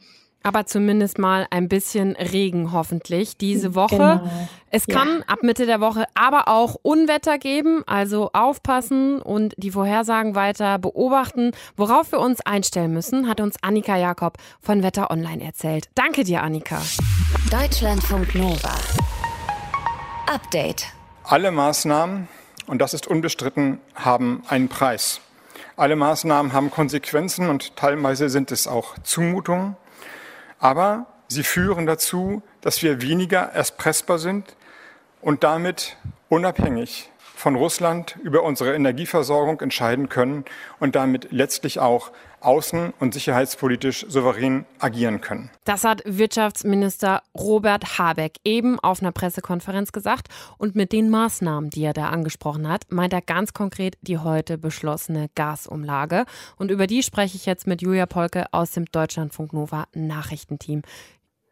Aber 0.47 0.65
zumindest 0.65 1.19
mal 1.19 1.49
ein 1.51 1.69
bisschen 1.69 2.15
Regen 2.15 2.71
hoffentlich 2.71 3.37
diese 3.37 3.75
Woche. 3.75 3.97
Genau. 3.97 4.31
Es 4.71 4.87
kann 4.87 5.09
ja. 5.09 5.25
ab 5.27 5.43
Mitte 5.43 5.67
der 5.67 5.81
Woche 5.81 6.05
aber 6.15 6.47
auch 6.47 6.77
Unwetter 6.83 7.39
geben, 7.39 7.83
also 7.85 8.31
aufpassen 8.33 9.21
und 9.21 9.55
die 9.57 9.73
Vorhersagen 9.73 10.37
weiter 10.37 10.79
beobachten. 10.79 11.51
Worauf 11.77 12.13
wir 12.13 12.21
uns 12.21 12.47
einstellen 12.47 12.93
müssen, 12.93 13.29
hat 13.29 13.41
uns 13.41 13.57
Annika 13.61 13.97
Jakob 13.97 14.35
von 14.61 14.85
Wetter 14.85 15.11
Online 15.11 15.43
erzählt. 15.43 15.89
Danke 15.97 16.23
dir, 16.23 16.45
Annika. 16.45 16.81
Deutschlandfunk 17.51 18.37
Nova. 18.37 18.75
Update. 20.33 20.96
Alle 21.29 21.51
Maßnahmen, 21.51 22.29
und 22.69 22.79
das 22.79 22.95
ist 22.95 23.09
unbestritten, 23.09 23.81
haben 23.97 24.45
einen 24.47 24.69
Preis. 24.69 25.21
Alle 25.77 25.97
Maßnahmen 25.97 26.53
haben 26.53 26.71
Konsequenzen 26.71 27.49
und 27.49 27.75
teilweise 27.75 28.29
sind 28.29 28.53
es 28.53 28.69
auch 28.69 28.97
Zumutungen. 29.03 29.77
Aber 30.61 31.07
sie 31.27 31.43
führen 31.43 31.85
dazu, 31.85 32.45
dass 32.61 32.81
wir 32.85 33.03
weniger 33.03 33.41
erpressbar 33.41 34.21
sind 34.21 34.55
und 35.21 35.43
damit 35.43 35.97
unabhängig 36.29 37.11
von 37.37 37.55
Russland 37.55 38.17
über 38.23 38.43
unsere 38.43 38.75
Energieversorgung 38.75 39.61
entscheiden 39.61 40.09
können 40.09 40.47
und 40.81 40.97
damit 40.97 41.29
letztlich 41.31 41.79
auch 41.79 42.11
außen- 42.41 42.93
und 42.99 43.13
sicherheitspolitisch 43.13 44.07
souverän 44.09 44.65
agieren 44.79 45.21
können. 45.21 45.51
Das 45.65 45.85
hat 45.85 46.03
Wirtschaftsminister 46.07 47.23
Robert 47.37 47.99
Habeck 47.99 48.37
eben 48.45 48.81
auf 48.81 49.03
einer 49.03 49.13
Pressekonferenz 49.13 49.93
gesagt. 49.93 50.29
Und 50.57 50.75
mit 50.77 50.93
den 50.93 51.11
Maßnahmen, 51.11 51.69
die 51.69 51.85
er 51.85 51.93
da 51.93 52.09
angesprochen 52.09 52.69
hat, 52.69 52.85
meint 52.91 53.13
er 53.13 53.21
ganz 53.21 53.53
konkret 53.53 53.99
die 54.01 54.19
heute 54.19 54.57
beschlossene 54.57 55.29
Gasumlage. 55.35 56.25
Und 56.57 56.71
über 56.71 56.87
die 56.87 57.03
spreche 57.03 57.37
ich 57.37 57.45
jetzt 57.45 57.67
mit 57.67 57.83
Julia 57.83 58.07
Polke 58.07 58.47
aus 58.53 58.71
dem 58.71 58.87
Deutschlandfunk 58.87 59.53
Nova 59.53 59.89
Nachrichtenteam. 59.93 60.83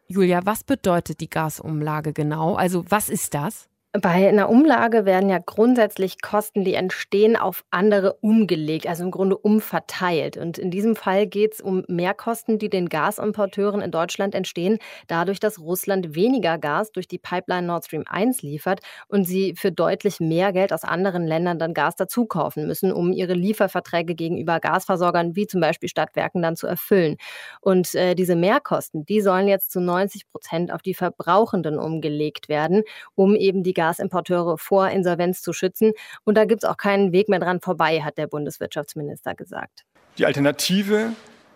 Julia, 0.07 0.41
was 0.45 0.63
bedeutet 0.63 1.19
die 1.19 1.29
Gasumlage 1.29 2.13
genau? 2.13 2.55
Also 2.55 2.85
was 2.89 3.09
ist 3.09 3.35
das? 3.35 3.67
Bei 4.01 4.27
einer 4.27 4.49
Umlage 4.49 5.05
werden 5.05 5.29
ja 5.29 5.37
grundsätzlich 5.37 6.21
Kosten, 6.21 6.65
die 6.65 6.73
entstehen, 6.73 7.37
auf 7.37 7.63
andere 7.71 8.15
umgelegt, 8.15 8.87
also 8.87 9.05
im 9.05 9.11
Grunde 9.11 9.37
umverteilt. 9.37 10.35
Und 10.35 10.57
in 10.57 10.69
diesem 10.69 10.97
Fall 10.97 11.27
geht 11.27 11.53
es 11.53 11.61
um 11.61 11.83
Mehrkosten, 11.87 12.59
die 12.59 12.69
den 12.69 12.89
Gasimporteuren 12.89 13.79
in 13.79 13.91
Deutschland 13.91 14.35
entstehen, 14.35 14.79
dadurch, 15.07 15.39
dass 15.39 15.59
Russland 15.59 16.13
weniger 16.13 16.57
Gas 16.57 16.91
durch 16.91 17.07
die 17.07 17.19
Pipeline 17.19 17.67
Nord 17.67 17.85
Stream 17.85 18.03
1 18.05 18.41
liefert 18.41 18.81
und 19.07 19.23
sie 19.23 19.53
für 19.55 19.71
deutlich 19.71 20.19
mehr 20.19 20.51
Geld 20.51 20.73
aus 20.73 20.83
anderen 20.83 21.25
Ländern 21.25 21.57
dann 21.57 21.73
Gas 21.73 21.95
dazukaufen 21.95 22.67
müssen, 22.67 22.91
um 22.91 23.13
ihre 23.13 23.33
Lieferverträge 23.33 24.15
gegenüber 24.15 24.59
Gasversorgern 24.59 25.37
wie 25.37 25.47
zum 25.47 25.61
Beispiel 25.61 25.87
Stadtwerken 25.87 26.41
dann 26.41 26.57
zu 26.57 26.67
erfüllen. 26.67 27.15
Und 27.61 27.95
äh, 27.95 28.15
diese 28.15 28.35
Mehrkosten, 28.35 29.05
die 29.05 29.21
sollen 29.21 29.47
jetzt 29.47 29.71
zu 29.71 29.79
90 29.79 30.27
Prozent 30.27 30.73
auf 30.73 30.81
die 30.81 30.95
Verbrauchenden 30.95 31.79
umgelegt 31.79 32.49
werden, 32.49 32.83
um 33.13 33.35
eben 33.35 33.63
die 33.63 33.73
Gas 33.73 33.84
Gasimporteure 33.85 34.57
vor 34.57 34.89
Insolvenz 34.89 35.41
zu 35.41 35.53
schützen. 35.53 35.93
Und 36.23 36.35
da 36.35 36.45
gibt 36.45 36.63
es 36.63 36.69
auch 36.69 36.77
keinen 36.77 37.11
Weg 37.11 37.29
mehr 37.29 37.39
dran 37.39 37.61
vorbei, 37.61 38.01
hat 38.01 38.17
der 38.17 38.27
Bundeswirtschaftsminister 38.27 39.35
gesagt. 39.35 39.85
Die 40.17 40.25
Alternative 40.25 41.11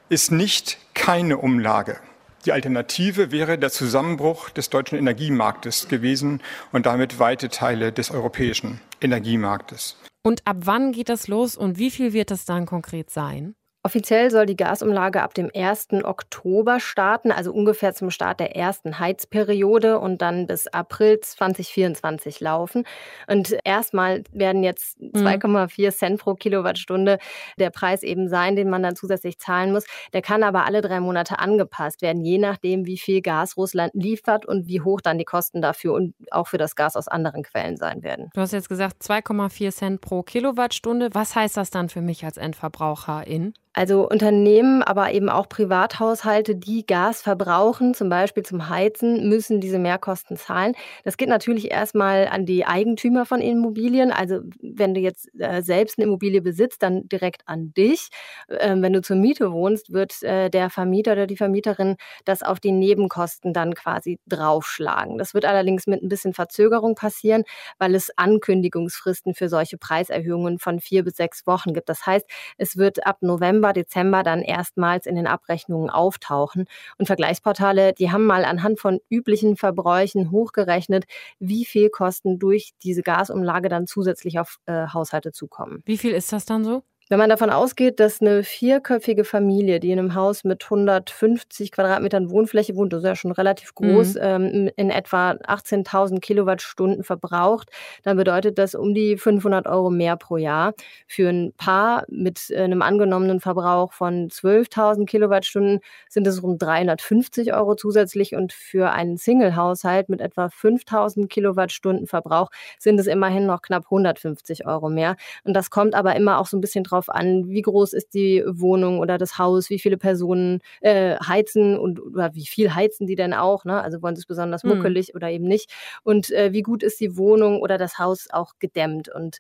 ist 0.10 0.32
nicht 0.32 0.78
keine 0.94 1.38
Umlage. 1.38 1.98
Die 2.46 2.52
Alternative 2.52 3.32
wäre 3.32 3.58
der 3.58 3.70
Zusammenbruch 3.70 4.50
des 4.50 4.70
deutschen 4.70 4.98
Energiemarktes 4.98 5.88
gewesen 5.88 6.42
und 6.72 6.86
damit 6.86 7.20
weite 7.20 7.50
Teile 7.50 7.92
des 7.92 8.12
europäischen 8.12 8.80
Energiemarktes. 9.02 9.98
Und 10.24 10.46
ab 10.46 10.58
wann 10.62 10.92
geht 10.92 11.10
das 11.10 11.28
los 11.28 11.58
und 11.58 11.78
wie 11.78 11.92
viel 11.92 12.14
wird 12.14 12.32
das 12.32 12.46
dann 12.46 12.66
konkret 12.66 13.10
sein? 13.10 13.56
Offiziell 13.82 14.30
soll 14.30 14.46
die 14.46 14.58
Gasumlage 14.58 15.22
ab 15.22 15.34
dem 15.34 15.50
1. 15.56 16.04
Oktober 16.04 16.82
starten, 16.82 17.32
also 17.32 17.54
ungefähr 17.54 17.94
zum 17.94 18.12
Start 18.12 18.42
der 18.42 18.54
ersten 18.54 19.00
Heizperiode 19.00 20.00
und 20.00 20.22
dann 20.22 20.48
bis 20.48 20.68
April 20.68 21.22
2024 21.22 22.42
laufen. 22.42 22.84
Und 23.28 23.58
erstmal 23.64 24.26
werden 24.34 24.64
jetzt 24.64 25.00
2,4 25.00 25.86
mhm. 25.86 25.92
Cent 25.92 26.20
pro 26.20 26.34
Kilowattstunde 26.34 27.20
der 27.58 27.70
Preis 27.70 28.04
eben 28.04 28.28
sein, 28.28 28.58
den 28.58 28.70
man 28.70 28.84
dann 28.84 28.98
zusätzlich 28.98 29.40
zahlen 29.40 29.72
muss. 29.72 29.86
Der 30.12 30.22
kann 30.22 30.44
aber 30.44 30.66
alle 30.66 30.82
drei 30.82 31.00
Monate 31.00 31.40
angepasst 31.40 32.02
werden, 32.02 32.22
je 32.22 32.38
nachdem, 32.38 32.86
wie 32.86 32.98
viel 32.98 33.22
Gas 33.22 33.56
Russland 33.56 33.94
liefert 33.94 34.46
und 34.46 34.68
wie 34.68 34.82
hoch 34.82 35.00
dann 35.00 35.18
die 35.18 35.26
Kosten 35.26 35.62
dafür 35.62 35.94
und 35.94 36.16
auch 36.32 36.48
für 36.48 36.58
das 36.58 36.76
Gas 36.76 36.98
aus 36.98 37.08
anderen 37.08 37.44
Quellen 37.44 37.78
sein 37.78 38.04
werden. 38.04 38.30
Du 38.34 38.42
hast 38.42 38.52
jetzt 38.52 38.68
gesagt 38.68 39.02
2,4 39.02 39.72
Cent 39.72 40.02
pro 40.02 40.22
Kilowattstunde. 40.22 41.12
Was 41.14 41.34
heißt 41.34 41.56
das 41.56 41.70
dann 41.70 41.88
für 41.88 42.02
mich 42.02 42.26
als 42.26 42.36
Endverbraucherin? 42.36 43.54
Also 43.74 44.10
Unternehmen, 44.10 44.82
aber 44.82 45.12
eben 45.14 45.30
auch 45.30 45.48
Privathaushalte, 45.48 46.56
die 46.56 46.88
Gas 46.88 47.22
verbrauchen, 47.22 47.94
zum 47.94 48.10
Beispiel 48.10 48.42
zum 48.42 48.68
Heizen, 48.68 49.30
müssen 49.30 49.62
diese 49.62 49.78
Mehrkosten 49.78 50.38
zahlen. 50.38 50.74
Das 51.04 51.18
geht 51.18 51.30
natürlich 51.30 51.70
erstmal 51.70 52.28
an 52.28 52.48
die 52.48 52.66
Eigentümer 52.66 53.28
von 53.28 53.42
Immobilien. 53.42 54.12
Also 54.12 54.40
wenn 54.60 54.96
du 54.96 55.00
jetzt 55.00 55.30
äh, 55.40 55.62
selbst 55.62 56.00
eine 56.00 56.08
Immobilie 56.08 56.42
besitzt, 56.42 56.82
dann 56.82 57.08
direkt 57.08 57.44
an 57.46 57.72
dich. 57.76 58.10
Ähm, 58.50 58.82
wenn 58.82 58.92
du 58.92 59.04
zur 59.04 59.18
Miete 59.18 59.52
wohnst, 59.52 59.94
wird 59.94 60.24
äh, 60.24 60.50
der 60.50 60.72
Vermieter 60.72 61.12
oder 61.12 61.28
die 61.28 61.38
Vermieterin 61.38 61.96
das 62.26 62.42
auf 62.42 62.60
die 62.60 62.72
Nebenkosten 62.72 63.54
dann 63.54 63.76
quasi 63.76 64.20
draufschlagen. 64.28 65.20
Das 65.20 65.36
wird 65.36 65.46
allerdings 65.46 65.86
mit 65.86 66.02
ein 66.02 66.10
bisschen 66.10 66.34
Verzögerung 66.34 66.96
passieren, 66.96 67.44
weil 67.78 67.94
es 67.94 68.10
Ankündigungsfristen 68.18 69.36
für 69.36 69.48
solche 69.48 69.78
Preiserhöhungen 69.78 70.58
von 70.58 70.80
vier 70.80 71.04
bis 71.04 71.18
sechs 71.18 71.46
Wochen 71.46 71.74
gibt. 71.74 71.88
Das 71.88 72.08
heißt, 72.08 72.26
es 72.58 72.76
wird 72.76 73.06
ab 73.06 73.18
November 73.22 73.59
November, 73.60 73.74
Dezember 73.74 74.24
dann 74.24 74.42
erstmals 74.42 75.06
in 75.06 75.16
den 75.16 75.28
Abrechnungen 75.28 75.90
auftauchen. 75.90 76.66
Und 76.98 77.06
Vergleichsportale, 77.08 77.94
die 77.94 78.12
haben 78.12 78.26
mal 78.26 78.46
anhand 78.46 78.80
von 78.80 79.00
üblichen 79.10 79.58
Verbräuchen 79.58 80.32
hochgerechnet, 80.32 81.06
wie 81.40 81.66
viel 81.66 81.90
Kosten 81.90 82.40
durch 82.40 82.72
diese 82.84 83.02
Gasumlage 83.02 83.70
dann 83.70 83.86
zusätzlich 83.86 84.40
auf 84.40 84.58
äh, 84.66 84.88
Haushalte 84.94 85.32
zukommen. 85.32 85.84
Wie 85.86 85.98
viel 85.98 86.12
ist 86.12 86.32
das 86.32 86.46
dann 86.46 86.64
so? 86.64 86.84
Wenn 87.12 87.18
man 87.18 87.32
davon 87.32 87.50
ausgeht, 87.50 88.00
dass 88.00 88.22
eine 88.22 88.44
vierköpfige 88.44 89.24
Familie, 89.24 89.80
die 89.80 89.90
in 89.90 89.98
einem 89.98 90.14
Haus 90.14 90.44
mit 90.44 90.64
150 90.66 91.72
Quadratmetern 91.72 92.30
Wohnfläche 92.30 92.76
wohnt, 92.76 92.94
das 92.94 93.00
ist 93.00 93.08
ja 93.08 93.16
schon 93.16 93.32
relativ 93.32 93.74
groß, 93.74 94.14
mhm. 94.14 94.22
ähm, 94.22 94.72
in 94.76 94.92
etwa 94.92 95.32
18.000 95.32 96.20
Kilowattstunden 96.20 97.04
verbraucht, 97.04 97.72
dann 98.04 98.16
bedeutet 98.16 98.60
das 98.60 98.76
um 98.76 98.94
die 98.94 99.18
500 99.18 99.66
Euro 99.66 99.90
mehr 99.90 100.18
pro 100.18 100.38
Jahr. 100.38 100.76
Für 101.08 101.30
ein 101.30 101.52
Paar 101.58 102.06
mit 102.10 102.52
äh, 102.52 102.60
einem 102.60 102.84
angenommenen 102.84 103.40
Verbrauch 103.40 103.92
von 103.92 104.30
12.000 104.30 105.08
Kilowattstunden 105.08 105.80
sind 106.10 106.28
es 106.28 106.44
rund 106.44 106.62
350 106.62 107.56
Euro 107.56 107.74
zusätzlich 107.74 108.36
und 108.36 108.54
für 108.54 108.92
einen 108.92 109.18
Single-Haushalt 109.18 110.10
mit 110.10 110.22
etwa 110.22 110.46
5.000 110.46 111.26
Kilowattstunden 111.28 112.06
Verbrauch 112.06 112.52
sind 112.78 113.00
es 113.00 113.08
immerhin 113.08 113.48
noch 113.48 113.64
knapp 113.64 113.86
150 113.86 114.68
Euro 114.68 114.90
mehr. 114.90 115.16
Und 115.44 115.56
das 115.56 115.72
kommt 115.72 115.96
aber 115.96 116.16
immer 116.16 116.38
auch 116.38 116.46
so 116.46 116.56
ein 116.56 116.62
bisschen 116.62 116.84
drauf 116.84 116.99
drauf 117.00 117.10
an, 117.10 117.48
wie 117.48 117.62
groß 117.62 117.94
ist 117.94 118.14
die 118.14 118.44
Wohnung 118.46 119.00
oder 119.00 119.18
das 119.18 119.38
Haus, 119.38 119.70
wie 119.70 119.80
viele 119.80 119.98
Personen 119.98 120.60
äh, 120.82 121.16
heizen 121.18 121.78
und 121.78 122.00
oder 122.02 122.36
wie 122.36 122.46
viel 122.46 122.74
heizen 122.76 123.08
die 123.08 123.16
denn 123.16 123.34
auch, 123.34 123.66
ne? 123.66 123.82
Also 123.82 124.02
wollen 124.02 124.16
sie 124.16 124.22
es 124.22 124.26
besonders 124.26 124.64
mhm. 124.64 124.76
muckelig 124.76 125.10
mhm. 125.10 125.18
oder 125.18 125.30
eben 125.30 125.46
nicht. 125.46 125.72
Und 126.04 126.32
äh, 126.32 126.52
wie 126.52 126.62
gut 126.62 126.84
ist 126.84 127.00
die 127.00 127.18
Wohnung 127.18 127.62
oder 127.62 127.78
das 127.78 127.98
Haus 127.98 128.28
auch 128.32 128.54
gedämmt. 128.60 129.10
Und 129.10 129.38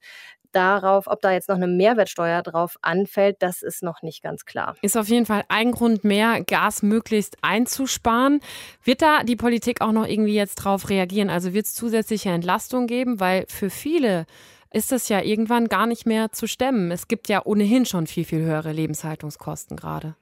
darauf, 0.52 1.08
ob 1.08 1.22
da 1.22 1.32
jetzt 1.32 1.50
noch 1.50 1.58
eine 1.58 1.67
Mehrwertsteuer 1.67 2.41
drauf 2.41 2.78
anfällt, 2.82 3.38
das 3.39 3.62
ist 3.62 3.84
noch 3.84 4.02
nicht 4.02 4.24
ganz 4.24 4.45
klar. 4.45 4.76
Ist 4.82 4.98
auf 4.98 5.08
jeden 5.08 5.26
Fall 5.26 5.43
ein 5.50 5.72
Grund 5.72 6.04
mehr, 6.04 6.43
Gas 6.43 6.82
möglichst 6.82 7.38
einzusparen. 7.41 8.39
Wird 8.84 9.02
da 9.02 9.24
die 9.24 9.36
Politik 9.36 9.82
auch 9.82 9.91
noch 9.91 10.08
irgendwie 10.08 10.36
jetzt 10.36 10.56
drauf 10.56 10.89
reagieren? 10.89 11.30
Also 11.30 11.54
wird 11.54 11.65
es 11.65 11.76
zusätzliche 11.76 12.30
Entlastung 12.30 12.88
geben? 12.88 13.19
Weil 13.19 13.45
für 13.48 13.69
viele 13.69 14.26
ist 14.71 14.91
das 14.91 15.10
ja 15.10 15.21
irgendwann 15.21 15.67
gar 15.67 15.88
nicht 15.88 16.05
mehr 16.05 16.32
zu 16.32 16.47
stemmen. 16.47 16.91
Es 16.91 17.08
gibt 17.08 17.29
ja 17.29 17.41
ohnehin 17.45 17.86
schon 17.86 18.08
viel, 18.08 18.25
viel 18.25 18.41
höhere 18.41 18.71
Lebenshaltungskosten 18.71 19.77
gerade. 19.77 20.15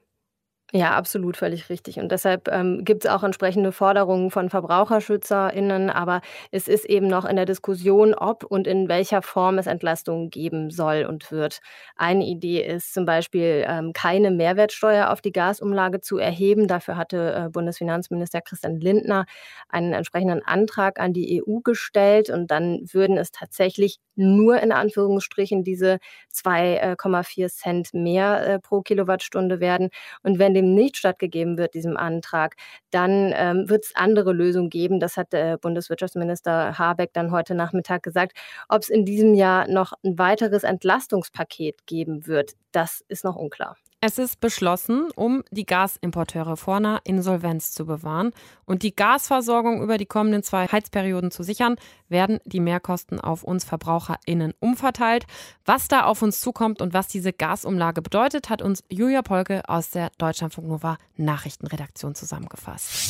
Ja, 0.74 0.96
absolut, 0.96 1.38
völlig 1.38 1.70
richtig. 1.70 1.98
Und 1.98 2.12
deshalb 2.12 2.50
ähm, 2.50 2.84
gibt 2.84 3.06
es 3.06 3.10
auch 3.10 3.24
entsprechende 3.24 3.72
Forderungen 3.72 4.32
von 4.32 4.50
VerbraucherschützerInnen, 4.50 5.90
aber 5.90 6.20
es 6.52 6.68
ist 6.68 6.84
eben 6.84 7.08
noch 7.08 7.24
in 7.24 7.38
der 7.38 7.46
Diskussion, 7.46 8.14
ob 8.14 8.44
und 8.44 8.68
in 8.68 8.90
welcher 8.90 9.22
Form 9.22 9.60
es 9.60 9.68
Entlastungen 9.68 10.30
geben 10.30 10.70
soll 10.70 11.06
und 11.08 11.32
wird. 11.32 11.60
Eine 11.96 12.26
Idee 12.26 12.62
ist 12.62 12.94
zum 12.94 13.06
Beispiel, 13.06 13.64
ähm, 13.66 13.94
keine 13.94 14.30
Mehrwertsteuer 14.30 15.10
auf 15.10 15.22
die 15.22 15.32
Gasumlage 15.32 16.02
zu 16.02 16.18
erheben. 16.18 16.68
Dafür 16.68 16.98
hatte 16.98 17.46
äh, 17.46 17.50
Bundesfinanzminister 17.50 18.42
Christian 18.42 18.76
Lindner 18.76 19.26
einen 19.70 19.94
entsprechenden 19.94 20.44
Antrag 20.44 21.00
an 21.00 21.14
die 21.14 21.42
EU 21.42 21.60
gestellt 21.64 22.30
und 22.30 22.52
dann 22.52 22.82
würden 22.92 23.18
es 23.18 23.32
tatsächlich 23.32 24.00
nur 24.18 24.60
in 24.62 24.72
Anführungsstrichen 24.72 25.64
diese 25.64 26.00
2,4 26.34 27.44
äh, 27.44 27.50
Cent 27.50 27.94
mehr 27.94 28.48
äh, 28.48 28.60
pro 28.60 28.82
Kilowattstunde 28.82 29.60
werden. 29.60 29.90
Und 30.24 30.40
wenn 30.40 30.54
dem 30.54 30.74
nicht 30.74 30.98
stattgegeben 30.98 31.58
wird, 31.58 31.74
diesem 31.74 31.98
Antrag, 31.98 32.56
dann 32.92 33.34
ähm, 33.36 33.70
wird 33.70 33.86
es 33.86 33.96
andere 33.96 34.34
Lösungen 34.34 34.70
geben. 34.70 35.00
Das 35.00 35.18
hat 35.18 35.34
der 35.34 35.58
Bundeswirtschaftsminister 35.58 36.78
Habeck 36.78 37.14
dann 37.14 37.32
heute 37.32 37.56
Nachmittag 37.56 38.04
gesagt. 38.04 38.38
Ob 38.70 38.82
es 38.82 38.90
in 38.90 39.06
diesem 39.06 39.34
Jahr 39.34 39.68
noch 39.68 39.94
ein 40.04 40.18
weiteres 40.18 40.64
Entlastungspaket 40.64 41.86
geben 41.86 42.28
wird, 42.28 42.54
das 42.72 43.04
ist 43.08 43.24
noch 43.24 43.36
unklar. 43.36 43.76
Es 44.00 44.20
ist 44.20 44.40
beschlossen, 44.40 45.10
um 45.16 45.44
die 45.50 45.66
Gasimporteure 45.66 46.56
vor 46.56 46.76
einer 46.76 47.02
Insolvenz 47.04 47.72
zu 47.72 47.88
bewahren 47.88 48.32
und 48.66 48.84
die 48.84 48.96
Gasversorgung 48.96 49.82
über 49.82 49.98
die 49.98 50.06
kommenden 50.06 50.44
zwei 50.44 50.68
Heizperioden 50.68 51.32
zu 51.32 51.42
sichern, 51.42 51.78
werden 52.08 52.40
die 52.46 52.60
Mehrkosten 52.60 53.20
auf 53.20 53.44
uns 53.44 53.66
VerbraucherInnen 53.66 54.54
umverteilt. 54.60 55.26
Was 55.66 55.88
da 55.88 56.04
auf 56.04 56.22
uns 56.22 56.42
zukommt 56.42 56.80
und 56.80 56.94
was 56.94 57.08
diese 57.08 57.34
Gasumlage 57.34 58.04
bedeutet, 58.04 58.52
hat 58.52 58.62
uns 58.62 58.84
Julia 58.88 59.24
Polke 59.24 59.68
aus 59.68 59.90
der 59.90 60.12
Deutschlandfunk 60.20 60.68
Nova 60.68 61.00
Nachrichtenredaktion 61.16 62.14
zusammengefasst. 62.14 63.10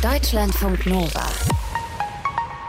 Deutschlandfunk 0.00 0.86
Nova. 0.86 1.26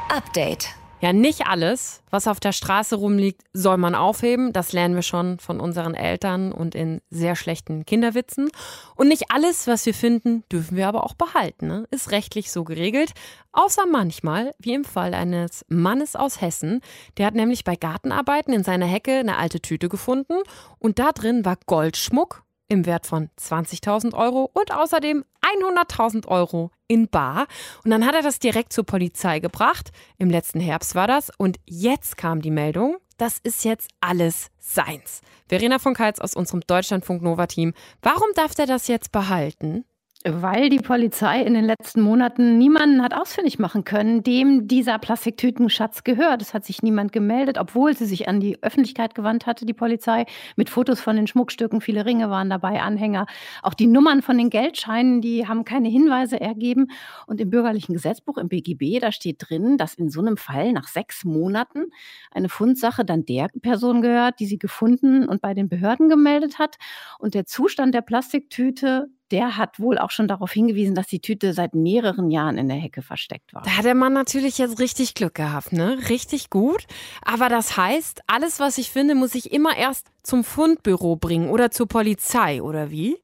Update. 0.10 0.79
Ja, 1.02 1.14
nicht 1.14 1.48
alles, 1.48 2.04
was 2.10 2.28
auf 2.28 2.42
der 2.42 2.52
Straße 2.52 2.98
rumliegt, 2.98 3.42
soll 3.54 3.78
man 3.78 3.96
aufheben. 3.96 4.52
Das 4.52 4.74
lernen 4.74 4.96
wir 4.96 5.02
schon 5.02 5.40
von 5.40 5.62
unseren 5.62 5.94
Eltern 5.94 6.52
und 6.52 6.76
in 6.76 7.02
sehr 7.10 7.38
schlechten 7.38 7.86
Kinderwitzen. 7.86 8.50
Und 8.96 9.08
nicht 9.08 9.32
alles, 9.32 9.66
was 9.66 9.86
wir 9.86 9.94
finden, 9.94 10.44
dürfen 10.52 10.76
wir 10.76 10.90
aber 10.90 11.06
auch 11.06 11.14
behalten. 11.14 11.68
Ne? 11.68 11.88
Ist 11.90 12.12
rechtlich 12.12 12.52
so 12.52 12.66
geregelt. 12.66 13.14
Außer 13.54 13.86
manchmal, 13.86 14.54
wie 14.60 14.74
im 14.74 14.84
Fall 14.84 15.14
eines 15.14 15.66
Mannes 15.70 16.18
aus 16.18 16.42
Hessen. 16.42 16.82
Der 17.18 17.28
hat 17.28 17.34
nämlich 17.34 17.64
bei 17.64 17.78
Gartenarbeiten 17.78 18.54
in 18.54 18.66
seiner 18.66 18.86
Hecke 18.86 19.20
eine 19.20 19.38
alte 19.38 19.62
Tüte 19.62 19.88
gefunden. 19.88 20.36
Und 20.80 21.00
da 21.00 21.14
drin 21.14 21.46
war 21.46 21.58
Goldschmuck 21.66 22.44
im 22.70 22.86
Wert 22.86 23.06
von 23.06 23.30
20.000 23.38 24.14
Euro 24.14 24.50
und 24.54 24.74
außerdem 24.74 25.26
100.000 25.42 26.28
Euro 26.28 26.72
in 26.88 27.10
Bar. 27.10 27.48
Und 27.84 27.92
dann 27.92 28.06
hat 28.06 28.16
er 28.16 28.22
das 28.22 28.40
direkt 28.40 28.72
zur 28.72 28.86
Polizei 28.86 29.40
gebracht. 29.40 29.92
Im 30.18 30.30
letzten 30.30 30.60
Herbst 30.60 30.96
war 30.96 31.08
das. 31.08 31.32
Und 31.38 31.60
jetzt 31.66 32.16
kam 32.16 32.42
die 32.42 32.52
Meldung, 32.52 32.98
das 33.18 33.40
ist 33.40 33.66
jetzt 33.66 33.90
alles 34.00 34.50
seins. 34.60 35.22
Verena 35.48 35.80
von 35.80 35.94
Kaltz 35.94 36.20
aus 36.20 36.36
unserem 36.36 36.62
Deutschlandfunk 36.62 37.22
Nova 37.22 37.48
Team. 37.48 37.74
Warum 38.02 38.30
darf 38.36 38.56
der 38.56 38.68
das 38.68 38.88
jetzt 38.88 39.12
behalten? 39.12 39.84
Weil 40.26 40.68
die 40.68 40.80
Polizei 40.80 41.42
in 41.44 41.54
den 41.54 41.64
letzten 41.64 42.02
Monaten 42.02 42.58
niemanden 42.58 43.02
hat 43.02 43.14
ausfindig 43.14 43.58
machen 43.58 43.86
können, 43.86 44.22
dem 44.22 44.68
dieser 44.68 45.00
Plastiktütenschatz 45.00 46.04
gehört. 46.04 46.42
Es 46.42 46.54
hat 46.54 46.66
sich 46.66 46.84
niemand 46.84 47.14
gemeldet, 47.14 47.58
obwohl 47.58 47.96
sie 47.96 48.06
sich 48.06 48.28
an 48.28 48.42
die 48.42 48.62
Öffentlichkeit 48.62 49.16
gewandt 49.16 49.46
hatte, 49.46 49.66
die 49.66 49.74
Polizei, 49.74 50.26
mit 50.58 50.70
Fotos 50.70 51.00
von 51.00 51.16
den 51.16 51.26
Schmuckstücken. 51.26 51.80
Viele 51.80 52.06
Ringe 52.06 52.30
waren 52.30 52.50
dabei, 52.50 52.82
Anhänger. 52.82 53.28
Auch 53.64 53.74
die 53.74 53.88
Nummern 53.88 54.22
von 54.22 54.38
den 54.38 54.50
Geldscheinen, 54.50 55.22
die 55.22 55.48
haben 55.48 55.64
keine 55.64 55.88
Hinweise 55.88 56.42
ergeben. 56.42 56.88
Und 57.26 57.40
im 57.40 57.50
bürgerlichen 57.50 57.94
Gesetzbuch, 57.94 58.38
im 58.38 58.50
BGB, 58.50 59.00
da 59.00 59.14
steht 59.14 59.38
drin, 59.48 59.78
dass 59.78 59.94
in 59.94 60.10
so 60.10 60.20
einem 60.20 60.36
Fall 60.36 60.74
nach 60.74 60.90
sechs 60.90 61.24
Monaten 61.24 61.92
eine 62.32 62.50
Fundsache 62.50 63.06
dann 63.06 63.24
der 63.24 63.48
Person 63.62 64.02
gehört, 64.02 64.42
die 64.42 64.48
sie 64.48 64.60
gefunden 64.60 65.30
und 65.30 65.42
bei 65.42 65.54
den 65.54 65.70
Behörden 65.70 66.10
gemeldet 66.10 66.60
hat. 66.60 66.76
Und 67.20 67.36
der 67.36 67.46
Zustand 67.46 67.96
der 67.96 68.02
Plastiktüte 68.02 69.08
der 69.32 69.58
hat 69.58 69.80
wohl 69.80 69.98
auch 69.98 70.12
schon 70.12 70.28
darauf 70.28 70.52
hingewiesen, 70.52 70.96
dass 70.96 71.08
die 71.08 71.20
Tüte 71.20 71.54
seit 71.54 71.74
mehreren 71.74 72.32
Jahren 72.32 72.58
in 72.58 72.68
der 72.68 72.78
Hecke 72.78 73.02
versteckt 73.02 73.54
war. 73.54 73.64
Da 73.64 73.78
hat 73.78 73.86
der 73.86 73.96
Mann 73.96 74.14
natürlich 74.14 74.58
jetzt 74.58 74.80
richtig 74.80 75.14
Glück 75.14 75.36
gehabt, 75.36 75.72
ne? 75.72 75.98
Richtig 76.10 76.50
gut. 76.50 76.86
Aber 77.24 77.50
das 77.50 77.78
heißt, 77.78 78.22
alles, 78.28 78.60
was 78.60 78.78
ich 78.78 78.92
finde, 78.92 79.16
muss 79.16 79.36
ich 79.36 79.52
immer 79.52 79.78
erst 79.78 80.08
zum 80.24 80.44
Fundbüro 80.44 81.16
bringen 81.16 81.50
oder 81.50 81.72
zur 81.72 81.88
Polizei, 81.88 82.62
oder 82.62 82.92
wie? 82.92 83.18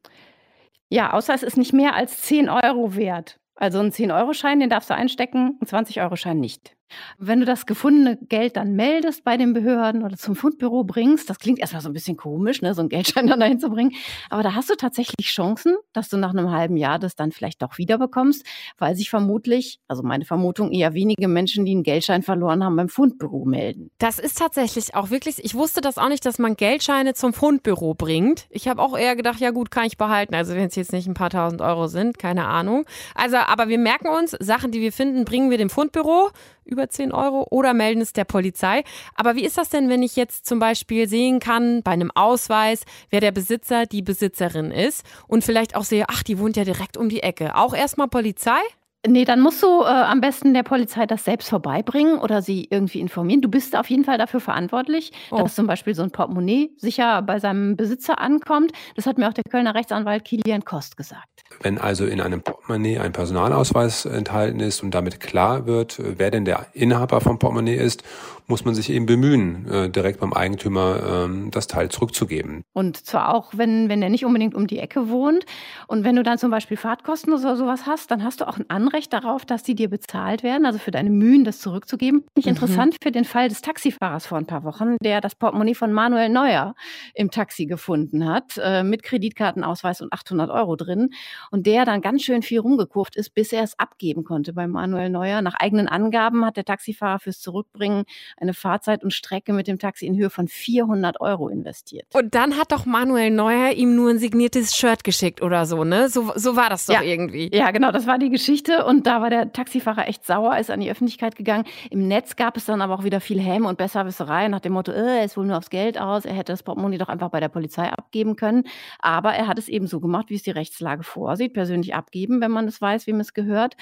Ja, 0.89 1.13
außer 1.13 1.33
es 1.33 1.43
ist 1.43 1.57
nicht 1.57 1.73
mehr 1.73 1.95
als 1.95 2.21
10 2.21 2.49
Euro 2.49 2.95
wert. 2.95 3.39
Also 3.55 3.79
ein 3.79 3.91
10-Euro-Schein, 3.91 4.59
den 4.59 4.69
darfst 4.69 4.89
du 4.89 4.95
einstecken, 4.95 5.57
ein 5.61 5.67
20-Euro-Schein 5.67 6.39
nicht. 6.39 6.75
Wenn 7.17 7.39
du 7.39 7.45
das 7.45 7.65
gefundene 7.65 8.17
Geld 8.29 8.57
dann 8.57 8.75
meldest 8.75 9.23
bei 9.23 9.37
den 9.37 9.53
Behörden 9.53 10.03
oder 10.03 10.17
zum 10.17 10.35
Fundbüro 10.35 10.83
bringst, 10.83 11.29
das 11.29 11.39
klingt 11.39 11.59
erstmal 11.59 11.81
so 11.81 11.89
ein 11.89 11.93
bisschen 11.93 12.17
komisch, 12.17 12.61
ne, 12.61 12.73
so 12.73 12.81
einen 12.81 12.89
Geldschein 12.89 13.27
dann 13.27 13.39
dahin 13.39 13.59
zu 13.59 13.69
bringen, 13.69 13.91
aber 14.29 14.43
da 14.43 14.55
hast 14.55 14.69
du 14.69 14.75
tatsächlich 14.75 15.27
Chancen, 15.27 15.75
dass 15.93 16.09
du 16.09 16.17
nach 16.17 16.31
einem 16.31 16.51
halben 16.51 16.77
Jahr 16.77 16.99
das 16.99 17.15
dann 17.15 17.31
vielleicht 17.31 17.61
doch 17.61 17.77
wieder 17.77 17.97
bekommst, 17.97 18.45
weil 18.77 18.95
sich 18.95 19.09
vermutlich, 19.09 19.79
also 19.87 20.03
meine 20.03 20.25
Vermutung, 20.25 20.71
eher 20.71 20.93
wenige 20.93 21.27
Menschen, 21.27 21.65
die 21.65 21.71
einen 21.71 21.83
Geldschein 21.83 22.21
verloren 22.21 22.63
haben, 22.63 22.75
beim 22.75 22.89
Fundbüro 22.89 23.45
melden. 23.45 23.91
Das 23.97 24.19
ist 24.19 24.37
tatsächlich 24.37 24.95
auch 24.95 25.09
wirklich, 25.09 25.43
ich 25.43 25.55
wusste 25.55 25.81
das 25.81 25.97
auch 25.97 26.09
nicht, 26.09 26.25
dass 26.25 26.39
man 26.39 26.55
Geldscheine 26.55 27.13
zum 27.13 27.33
Fundbüro 27.33 27.93
bringt. 27.93 28.45
Ich 28.49 28.67
habe 28.67 28.81
auch 28.81 28.97
eher 28.97 29.15
gedacht, 29.15 29.39
ja 29.39 29.51
gut, 29.51 29.71
kann 29.71 29.85
ich 29.85 29.97
behalten, 29.97 30.35
also 30.35 30.53
wenn 30.53 30.67
es 30.67 30.75
jetzt 30.75 30.93
nicht 30.93 31.07
ein 31.07 31.13
paar 31.13 31.29
tausend 31.29 31.61
Euro 31.61 31.87
sind, 31.87 32.17
keine 32.17 32.47
Ahnung. 32.47 32.85
Also, 33.13 33.37
aber 33.37 33.67
wir 33.67 33.77
merken 33.77 34.07
uns, 34.07 34.31
Sachen, 34.39 34.71
die 34.71 34.81
wir 34.81 34.91
finden, 34.91 35.25
bringen 35.25 35.49
wir 35.49 35.57
dem 35.57 35.69
Fundbüro 35.69 36.29
über 36.65 36.89
10 36.89 37.11
Euro 37.11 37.47
oder 37.49 37.73
melden 37.73 38.01
es 38.01 38.13
der 38.13 38.25
Polizei. 38.25 38.83
Aber 39.15 39.35
wie 39.35 39.45
ist 39.45 39.57
das 39.57 39.69
denn, 39.69 39.89
wenn 39.89 40.03
ich 40.03 40.15
jetzt 40.15 40.45
zum 40.45 40.59
Beispiel 40.59 41.07
sehen 41.07 41.39
kann 41.39 41.81
bei 41.83 41.91
einem 41.91 42.11
Ausweis, 42.11 42.83
wer 43.09 43.21
der 43.21 43.31
Besitzer, 43.31 43.85
die 43.85 44.01
Besitzerin 44.01 44.71
ist 44.71 45.05
und 45.27 45.43
vielleicht 45.43 45.75
auch 45.75 45.83
sehe, 45.83 46.05
ach, 46.09 46.23
die 46.23 46.39
wohnt 46.39 46.57
ja 46.57 46.63
direkt 46.63 46.97
um 46.97 47.09
die 47.09 47.23
Ecke. 47.23 47.55
Auch 47.55 47.73
erstmal 47.73 48.07
Polizei? 48.07 48.59
Nee, 49.07 49.25
dann 49.25 49.41
musst 49.41 49.61
du 49.61 49.81
äh, 49.81 49.85
am 49.85 50.21
besten 50.21 50.53
der 50.53 50.63
Polizei 50.63 51.05
das 51.05 51.25
selbst 51.25 51.49
vorbeibringen 51.49 52.17
oder 52.17 52.41
sie 52.41 52.67
irgendwie 52.69 52.99
informieren. 52.99 53.41
Du 53.41 53.49
bist 53.49 53.75
auf 53.75 53.89
jeden 53.89 54.03
Fall 54.03 54.17
dafür 54.17 54.39
verantwortlich, 54.39 55.11
oh. 55.31 55.37
dass 55.37 55.55
zum 55.55 55.67
Beispiel 55.67 55.93
so 55.93 56.03
ein 56.03 56.11
Portemonnaie 56.11 56.71
sicher 56.77 57.21
bei 57.21 57.39
seinem 57.39 57.75
Besitzer 57.75 58.19
ankommt. 58.19 58.71
Das 58.95 59.05
hat 59.05 59.17
mir 59.17 59.27
auch 59.27 59.33
der 59.33 59.43
Kölner 59.49 59.75
Rechtsanwalt 59.75 60.25
Kilian 60.25 60.65
Kost 60.65 60.97
gesagt. 60.97 61.43
Wenn 61.61 61.77
also 61.77 62.05
in 62.05 62.21
einem 62.21 62.41
Portemonnaie 62.41 62.99
ein 62.99 63.11
Personalausweis 63.11 64.05
enthalten 64.05 64.59
ist 64.59 64.81
und 64.81 64.91
damit 64.91 65.19
klar 65.19 65.67
wird, 65.67 65.99
wer 65.99 66.31
denn 66.31 66.45
der 66.45 66.67
Inhaber 66.73 67.21
vom 67.21 67.39
Portemonnaie 67.39 67.75
ist, 67.75 68.03
muss 68.47 68.63
man 68.63 68.75
sich 68.75 68.89
eben 68.89 69.05
bemühen, 69.05 69.67
äh, 69.69 69.89
direkt 69.89 70.19
beim 70.19 70.33
Eigentümer 70.33 71.25
ähm, 71.25 71.49
das 71.51 71.67
Teil 71.67 71.89
zurückzugeben. 71.89 72.63
Und 72.73 72.97
zwar 72.97 73.33
auch, 73.33 73.53
wenn, 73.55 73.89
wenn 73.89 74.01
der 74.01 74.09
nicht 74.09 74.25
unbedingt 74.25 74.53
um 74.53 74.67
die 74.67 74.79
Ecke 74.79 75.09
wohnt. 75.09 75.45
Und 75.87 76.03
wenn 76.03 76.15
du 76.15 76.23
dann 76.23 76.37
zum 76.37 76.51
Beispiel 76.51 76.77
Fahrtkosten 76.77 77.33
oder 77.33 77.55
sowas 77.55 77.85
hast, 77.85 78.11
dann 78.11 78.23
hast 78.23 78.41
du 78.41 78.47
auch 78.47 78.57
ein 78.57 78.69
Anrecht 78.69 79.13
darauf, 79.13 79.45
dass 79.45 79.63
die 79.63 79.73
dir 79.73 79.89
bezahlt 79.89 80.43
werden, 80.43 80.65
also 80.65 80.77
für 80.77 80.91
deine 80.91 81.09
Mühen, 81.09 81.43
das 81.43 81.59
zurückzugeben. 81.59 82.25
Nicht 82.35 82.45
mhm. 82.45 82.51
interessant 82.51 82.97
für 83.01 83.11
den 83.11 83.25
Fall 83.25 83.49
des 83.49 83.61
Taxifahrers 83.61 84.27
vor 84.27 84.37
ein 84.37 84.45
paar 84.45 84.63
Wochen, 84.63 84.97
der 85.01 85.21
das 85.21 85.35
Portemonnaie 85.35 85.75
von 85.75 85.91
Manuel 85.91 86.29
Neuer 86.29 86.75
im 87.13 87.31
Taxi 87.31 87.65
gefunden 87.65 88.27
hat, 88.27 88.59
äh, 88.61 88.83
mit 88.83 89.03
Kreditkartenausweis 89.03 90.01
und 90.01 90.13
800 90.13 90.51
Euro 90.51 90.75
drin. 90.75 91.09
Und 91.51 91.65
der 91.65 91.85
dann 91.85 92.01
ganz 92.01 92.21
schön 92.21 92.41
viel 92.41 92.59
rumgekurft 92.59 93.15
ist, 93.15 93.33
bis 93.33 93.51
er 93.51 93.63
es 93.63 93.77
abgeben 93.79 94.23
konnte 94.23 94.53
bei 94.53 94.67
Manuel 94.67 95.09
Neuer. 95.09 95.41
Nach 95.41 95.55
eigenen 95.55 95.87
Angaben 95.87 96.45
hat 96.45 96.57
der 96.57 96.65
Taxifahrer 96.65 97.19
fürs 97.19 97.39
Zurückbringen 97.39 98.05
eine 98.37 98.53
Fahrzeit 98.53 99.03
und 99.03 99.13
Strecke 99.13 99.53
mit 99.53 99.67
dem 99.67 99.79
Taxi 99.79 100.05
in 100.05 100.17
Höhe 100.17 100.29
von 100.29 100.47
400 100.47 101.21
Euro 101.21 101.47
investiert. 101.49 102.07
Und 102.13 102.35
dann 102.35 102.57
hat 102.57 102.71
doch 102.71 102.85
Manuel 102.85 103.31
Neuer 103.31 103.71
ihm 103.71 103.95
nur 103.95 104.09
ein 104.09 104.19
signiertes 104.19 104.75
Shirt 104.75 105.03
geschickt 105.03 105.41
oder 105.41 105.65
so, 105.65 105.83
ne? 105.83 106.09
So, 106.09 106.33
so 106.35 106.55
war 106.55 106.69
das 106.69 106.85
doch 106.85 106.95
ja. 106.95 107.01
irgendwie. 107.01 107.49
Ja, 107.53 107.71
genau, 107.71 107.91
das 107.91 108.07
war 108.07 108.17
die 108.17 108.29
Geschichte. 108.29 108.85
Und 108.85 109.07
da 109.07 109.21
war 109.21 109.29
der 109.29 109.53
Taxifahrer 109.53 110.07
echt 110.07 110.25
sauer, 110.25 110.57
ist 110.57 110.69
an 110.69 110.79
die 110.79 110.91
Öffentlichkeit 110.91 111.35
gegangen. 111.35 111.65
Im 111.89 112.07
Netz 112.07 112.35
gab 112.35 112.57
es 112.57 112.65
dann 112.65 112.81
aber 112.81 112.93
auch 112.95 113.03
wieder 113.03 113.21
viel 113.21 113.39
Häme 113.39 113.67
und 113.67 113.77
Besserwisserei 113.77 114.47
nach 114.47 114.59
dem 114.59 114.73
Motto, 114.73 114.91
äh, 114.91 115.19
er 115.19 115.25
ist 115.25 115.37
wohl 115.37 115.45
nur 115.45 115.57
aufs 115.57 115.69
Geld 115.69 115.99
aus, 115.99 116.25
er 116.25 116.33
hätte 116.33 116.51
das 116.51 116.63
Portemonnaie 116.63 116.97
doch 116.97 117.09
einfach 117.09 117.29
bei 117.29 117.39
der 117.39 117.49
Polizei 117.49 117.89
abgeben 117.89 118.35
können. 118.35 118.63
Aber 118.99 119.33
er 119.33 119.47
hat 119.47 119.59
es 119.59 119.67
eben 119.67 119.87
so 119.87 119.99
gemacht, 119.99 120.29
wie 120.29 120.35
es 120.35 120.43
die 120.43 120.51
Rechtslage 120.51 121.03
vorsieht, 121.03 121.53
persönlich 121.53 121.95
abgeben, 121.95 122.41
wenn 122.41 122.51
man 122.51 122.67
es 122.67 122.81
weiß, 122.81 123.07
wem 123.07 123.19
es 123.19 123.33
gehört. 123.33 123.75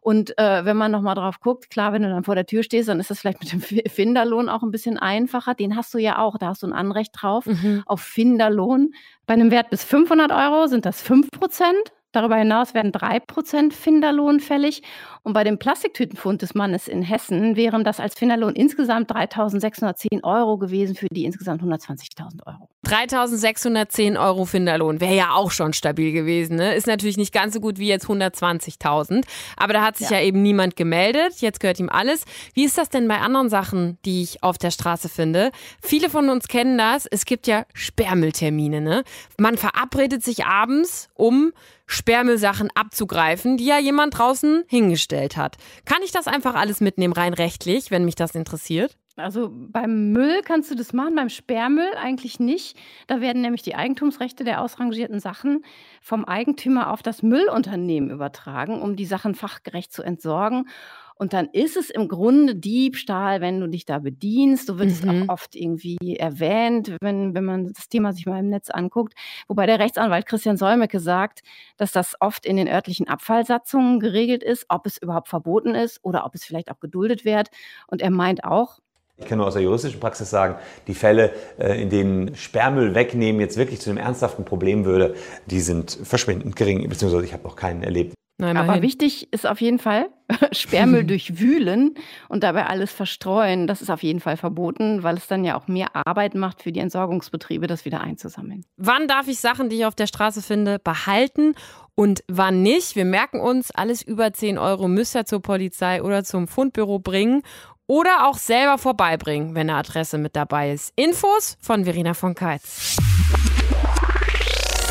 Und 0.00 0.36
äh, 0.38 0.64
wenn 0.64 0.76
man 0.76 0.90
nochmal 0.90 1.14
drauf 1.14 1.40
guckt, 1.40 1.70
klar, 1.70 1.92
wenn 1.92 2.02
du 2.02 2.10
dann 2.10 2.24
vor 2.24 2.34
der 2.34 2.46
Tür 2.46 2.62
stehst, 2.62 2.88
dann 2.88 3.00
ist 3.00 3.10
das 3.10 3.20
vielleicht 3.20 3.40
mit 3.40 3.52
dem 3.52 3.60
Finderlohn 3.94 4.48
auch 4.48 4.62
ein 4.62 4.70
bisschen 4.70 4.98
einfacher. 4.98 5.54
Den 5.54 5.76
hast 5.76 5.94
du 5.94 5.98
ja 5.98 6.18
auch, 6.18 6.36
da 6.38 6.48
hast 6.48 6.62
du 6.62 6.66
ein 6.66 6.72
Anrecht 6.72 7.12
drauf 7.14 7.46
mhm. 7.46 7.82
auf 7.86 8.00
Finderlohn. 8.00 8.92
Bei 9.26 9.34
einem 9.34 9.50
Wert 9.50 9.70
bis 9.70 9.84
500 9.84 10.32
Euro 10.32 10.66
sind 10.66 10.84
das 10.84 11.00
5 11.02 11.30
Prozent. 11.30 11.92
Darüber 12.12 12.36
hinaus 12.36 12.74
werden 12.74 12.92
3% 12.92 13.72
Finderlohn 13.72 14.38
fällig. 14.38 14.82
Und 15.24 15.32
bei 15.32 15.42
dem 15.42 15.58
Plastiktütenfund 15.58 16.42
des 16.42 16.54
Mannes 16.54 16.86
in 16.86 17.00
Hessen 17.00 17.56
wären 17.56 17.82
das 17.82 17.98
als 17.98 18.14
Finderlohn 18.14 18.54
insgesamt 18.54 19.10
3.610 19.10 20.22
Euro 20.22 20.58
gewesen 20.58 20.94
für 20.94 21.06
die 21.10 21.24
insgesamt 21.24 21.62
120.000 21.62 22.46
Euro. 22.46 22.68
3.610 22.86 24.22
Euro 24.22 24.44
Finderlohn 24.44 25.00
wäre 25.00 25.16
ja 25.16 25.30
auch 25.32 25.50
schon 25.50 25.72
stabil 25.72 26.12
gewesen. 26.12 26.56
Ne? 26.56 26.74
Ist 26.74 26.86
natürlich 26.86 27.16
nicht 27.16 27.32
ganz 27.32 27.54
so 27.54 27.60
gut 27.60 27.78
wie 27.78 27.88
jetzt 27.88 28.06
120.000. 28.06 29.24
Aber 29.56 29.72
da 29.72 29.82
hat 29.82 29.96
sich 29.96 30.10
ja. 30.10 30.18
ja 30.18 30.24
eben 30.24 30.42
niemand 30.42 30.76
gemeldet. 30.76 31.40
Jetzt 31.40 31.58
gehört 31.58 31.80
ihm 31.80 31.88
alles. 31.88 32.24
Wie 32.52 32.64
ist 32.64 32.76
das 32.76 32.90
denn 32.90 33.08
bei 33.08 33.16
anderen 33.16 33.48
Sachen, 33.48 33.96
die 34.04 34.22
ich 34.22 34.42
auf 34.42 34.58
der 34.58 34.72
Straße 34.72 35.08
finde? 35.08 35.52
Viele 35.80 36.10
von 36.10 36.28
uns 36.28 36.48
kennen 36.48 36.76
das. 36.76 37.06
Es 37.06 37.24
gibt 37.24 37.46
ja 37.46 37.64
Sperrmülltermine. 37.72 38.82
Ne? 38.82 39.04
Man 39.38 39.56
verabredet 39.56 40.22
sich 40.22 40.44
abends, 40.44 41.08
um 41.14 41.54
Sperrmüllsachen 41.86 42.70
abzugreifen, 42.74 43.56
die 43.56 43.66
ja 43.66 43.78
jemand 43.78 44.18
draußen 44.18 44.64
hingestellt 44.68 45.13
hat. 45.36 45.56
Kann 45.84 46.02
ich 46.02 46.12
das 46.12 46.26
einfach 46.26 46.54
alles 46.54 46.80
mitnehmen, 46.80 47.14
rein 47.14 47.34
rechtlich, 47.34 47.90
wenn 47.90 48.04
mich 48.04 48.14
das 48.14 48.34
interessiert? 48.34 48.96
Also 49.16 49.50
beim 49.52 50.10
Müll 50.12 50.40
kannst 50.44 50.72
du 50.72 50.74
das 50.74 50.92
machen, 50.92 51.14
beim 51.14 51.28
Sperrmüll 51.28 51.94
eigentlich 51.96 52.40
nicht. 52.40 52.76
Da 53.06 53.20
werden 53.20 53.42
nämlich 53.42 53.62
die 53.62 53.76
Eigentumsrechte 53.76 54.42
der 54.42 54.60
ausrangierten 54.60 55.20
Sachen 55.20 55.64
vom 56.02 56.24
Eigentümer 56.24 56.90
auf 56.90 57.00
das 57.00 57.22
Müllunternehmen 57.22 58.10
übertragen, 58.10 58.82
um 58.82 58.96
die 58.96 59.06
Sachen 59.06 59.36
fachgerecht 59.36 59.92
zu 59.92 60.02
entsorgen. 60.02 60.68
Und 61.16 61.32
dann 61.32 61.48
ist 61.52 61.76
es 61.76 61.90
im 61.90 62.08
Grunde 62.08 62.56
Diebstahl, 62.56 63.40
wenn 63.40 63.60
du 63.60 63.68
dich 63.68 63.84
da 63.84 64.00
bedienst. 64.00 64.66
So 64.66 64.78
wird 64.78 64.88
mhm. 64.88 64.94
es 64.94 65.08
auch 65.08 65.32
oft 65.32 65.54
irgendwie 65.54 66.16
erwähnt, 66.18 66.96
wenn, 67.00 67.34
wenn 67.34 67.44
man 67.44 67.72
das 67.72 67.88
Thema 67.88 68.12
sich 68.12 68.26
mal 68.26 68.40
im 68.40 68.48
Netz 68.48 68.70
anguckt. 68.70 69.14
Wobei 69.46 69.66
der 69.66 69.78
Rechtsanwalt 69.78 70.26
Christian 70.26 70.56
Solmecke 70.56 70.98
sagt, 70.98 71.42
dass 71.76 71.92
das 71.92 72.16
oft 72.20 72.44
in 72.44 72.56
den 72.56 72.68
örtlichen 72.68 73.08
Abfallsatzungen 73.08 74.00
geregelt 74.00 74.42
ist, 74.42 74.66
ob 74.68 74.86
es 74.86 74.98
überhaupt 74.98 75.28
verboten 75.28 75.74
ist 75.74 76.00
oder 76.02 76.26
ob 76.26 76.34
es 76.34 76.44
vielleicht 76.44 76.70
auch 76.70 76.80
geduldet 76.80 77.24
wird. 77.24 77.50
Und 77.86 78.02
er 78.02 78.10
meint 78.10 78.44
auch, 78.44 78.80
ich 79.16 79.26
kann 79.26 79.38
nur 79.38 79.46
aus 79.46 79.54
der 79.54 79.62
juristischen 79.62 80.00
Praxis 80.00 80.28
sagen, 80.28 80.56
die 80.88 80.94
Fälle, 80.94 81.32
äh, 81.56 81.80
in 81.80 81.88
denen 81.88 82.34
Sperrmüll 82.34 82.96
wegnehmen 82.96 83.40
jetzt 83.40 83.56
wirklich 83.56 83.80
zu 83.80 83.90
einem 83.90 83.98
ernsthaften 83.98 84.44
Problem 84.44 84.84
würde, 84.84 85.14
die 85.46 85.60
sind 85.60 85.96
verschwindend 86.02 86.56
gering, 86.56 86.88
beziehungsweise 86.88 87.24
ich 87.24 87.32
habe 87.32 87.44
noch 87.44 87.54
keinen 87.54 87.84
erlebt. 87.84 88.14
Nein, 88.36 88.56
Aber 88.56 88.82
wichtig 88.82 89.32
ist 89.32 89.46
auf 89.46 89.60
jeden 89.60 89.78
Fall, 89.78 90.08
Sperrmüll 90.52 91.04
durchwühlen 91.06 91.94
und 92.28 92.42
dabei 92.42 92.66
alles 92.66 92.90
verstreuen. 92.90 93.68
Das 93.68 93.80
ist 93.80 93.90
auf 93.90 94.02
jeden 94.02 94.18
Fall 94.18 94.36
verboten, 94.36 95.04
weil 95.04 95.16
es 95.16 95.28
dann 95.28 95.44
ja 95.44 95.56
auch 95.56 95.68
mehr 95.68 95.94
Arbeit 95.94 96.34
macht 96.34 96.62
für 96.62 96.72
die 96.72 96.80
Entsorgungsbetriebe, 96.80 97.68
das 97.68 97.84
wieder 97.84 98.00
einzusammeln. 98.00 98.64
Wann 98.76 99.06
darf 99.06 99.28
ich 99.28 99.38
Sachen, 99.38 99.68
die 99.68 99.76
ich 99.76 99.86
auf 99.86 99.94
der 99.94 100.08
Straße 100.08 100.42
finde, 100.42 100.80
behalten 100.80 101.54
und 101.94 102.24
wann 102.26 102.62
nicht? 102.62 102.96
Wir 102.96 103.04
merken 103.04 103.38
uns, 103.38 103.70
alles 103.70 104.02
über 104.02 104.32
10 104.32 104.58
Euro 104.58 104.88
müsst 104.88 105.14
ihr 105.14 105.26
zur 105.26 105.40
Polizei 105.40 106.02
oder 106.02 106.24
zum 106.24 106.48
Fundbüro 106.48 106.98
bringen 106.98 107.42
oder 107.86 108.28
auch 108.28 108.38
selber 108.38 108.78
vorbeibringen, 108.78 109.54
wenn 109.54 109.70
eine 109.70 109.78
Adresse 109.78 110.18
mit 110.18 110.34
dabei 110.34 110.72
ist. 110.72 110.92
Infos 110.96 111.56
von 111.60 111.84
Verena 111.84 112.14
von 112.14 112.34
Keitz. 112.34 112.96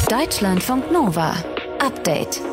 Deutschlandfunk 0.09 0.91
Nova. 0.91 1.33
Update. 1.79 2.52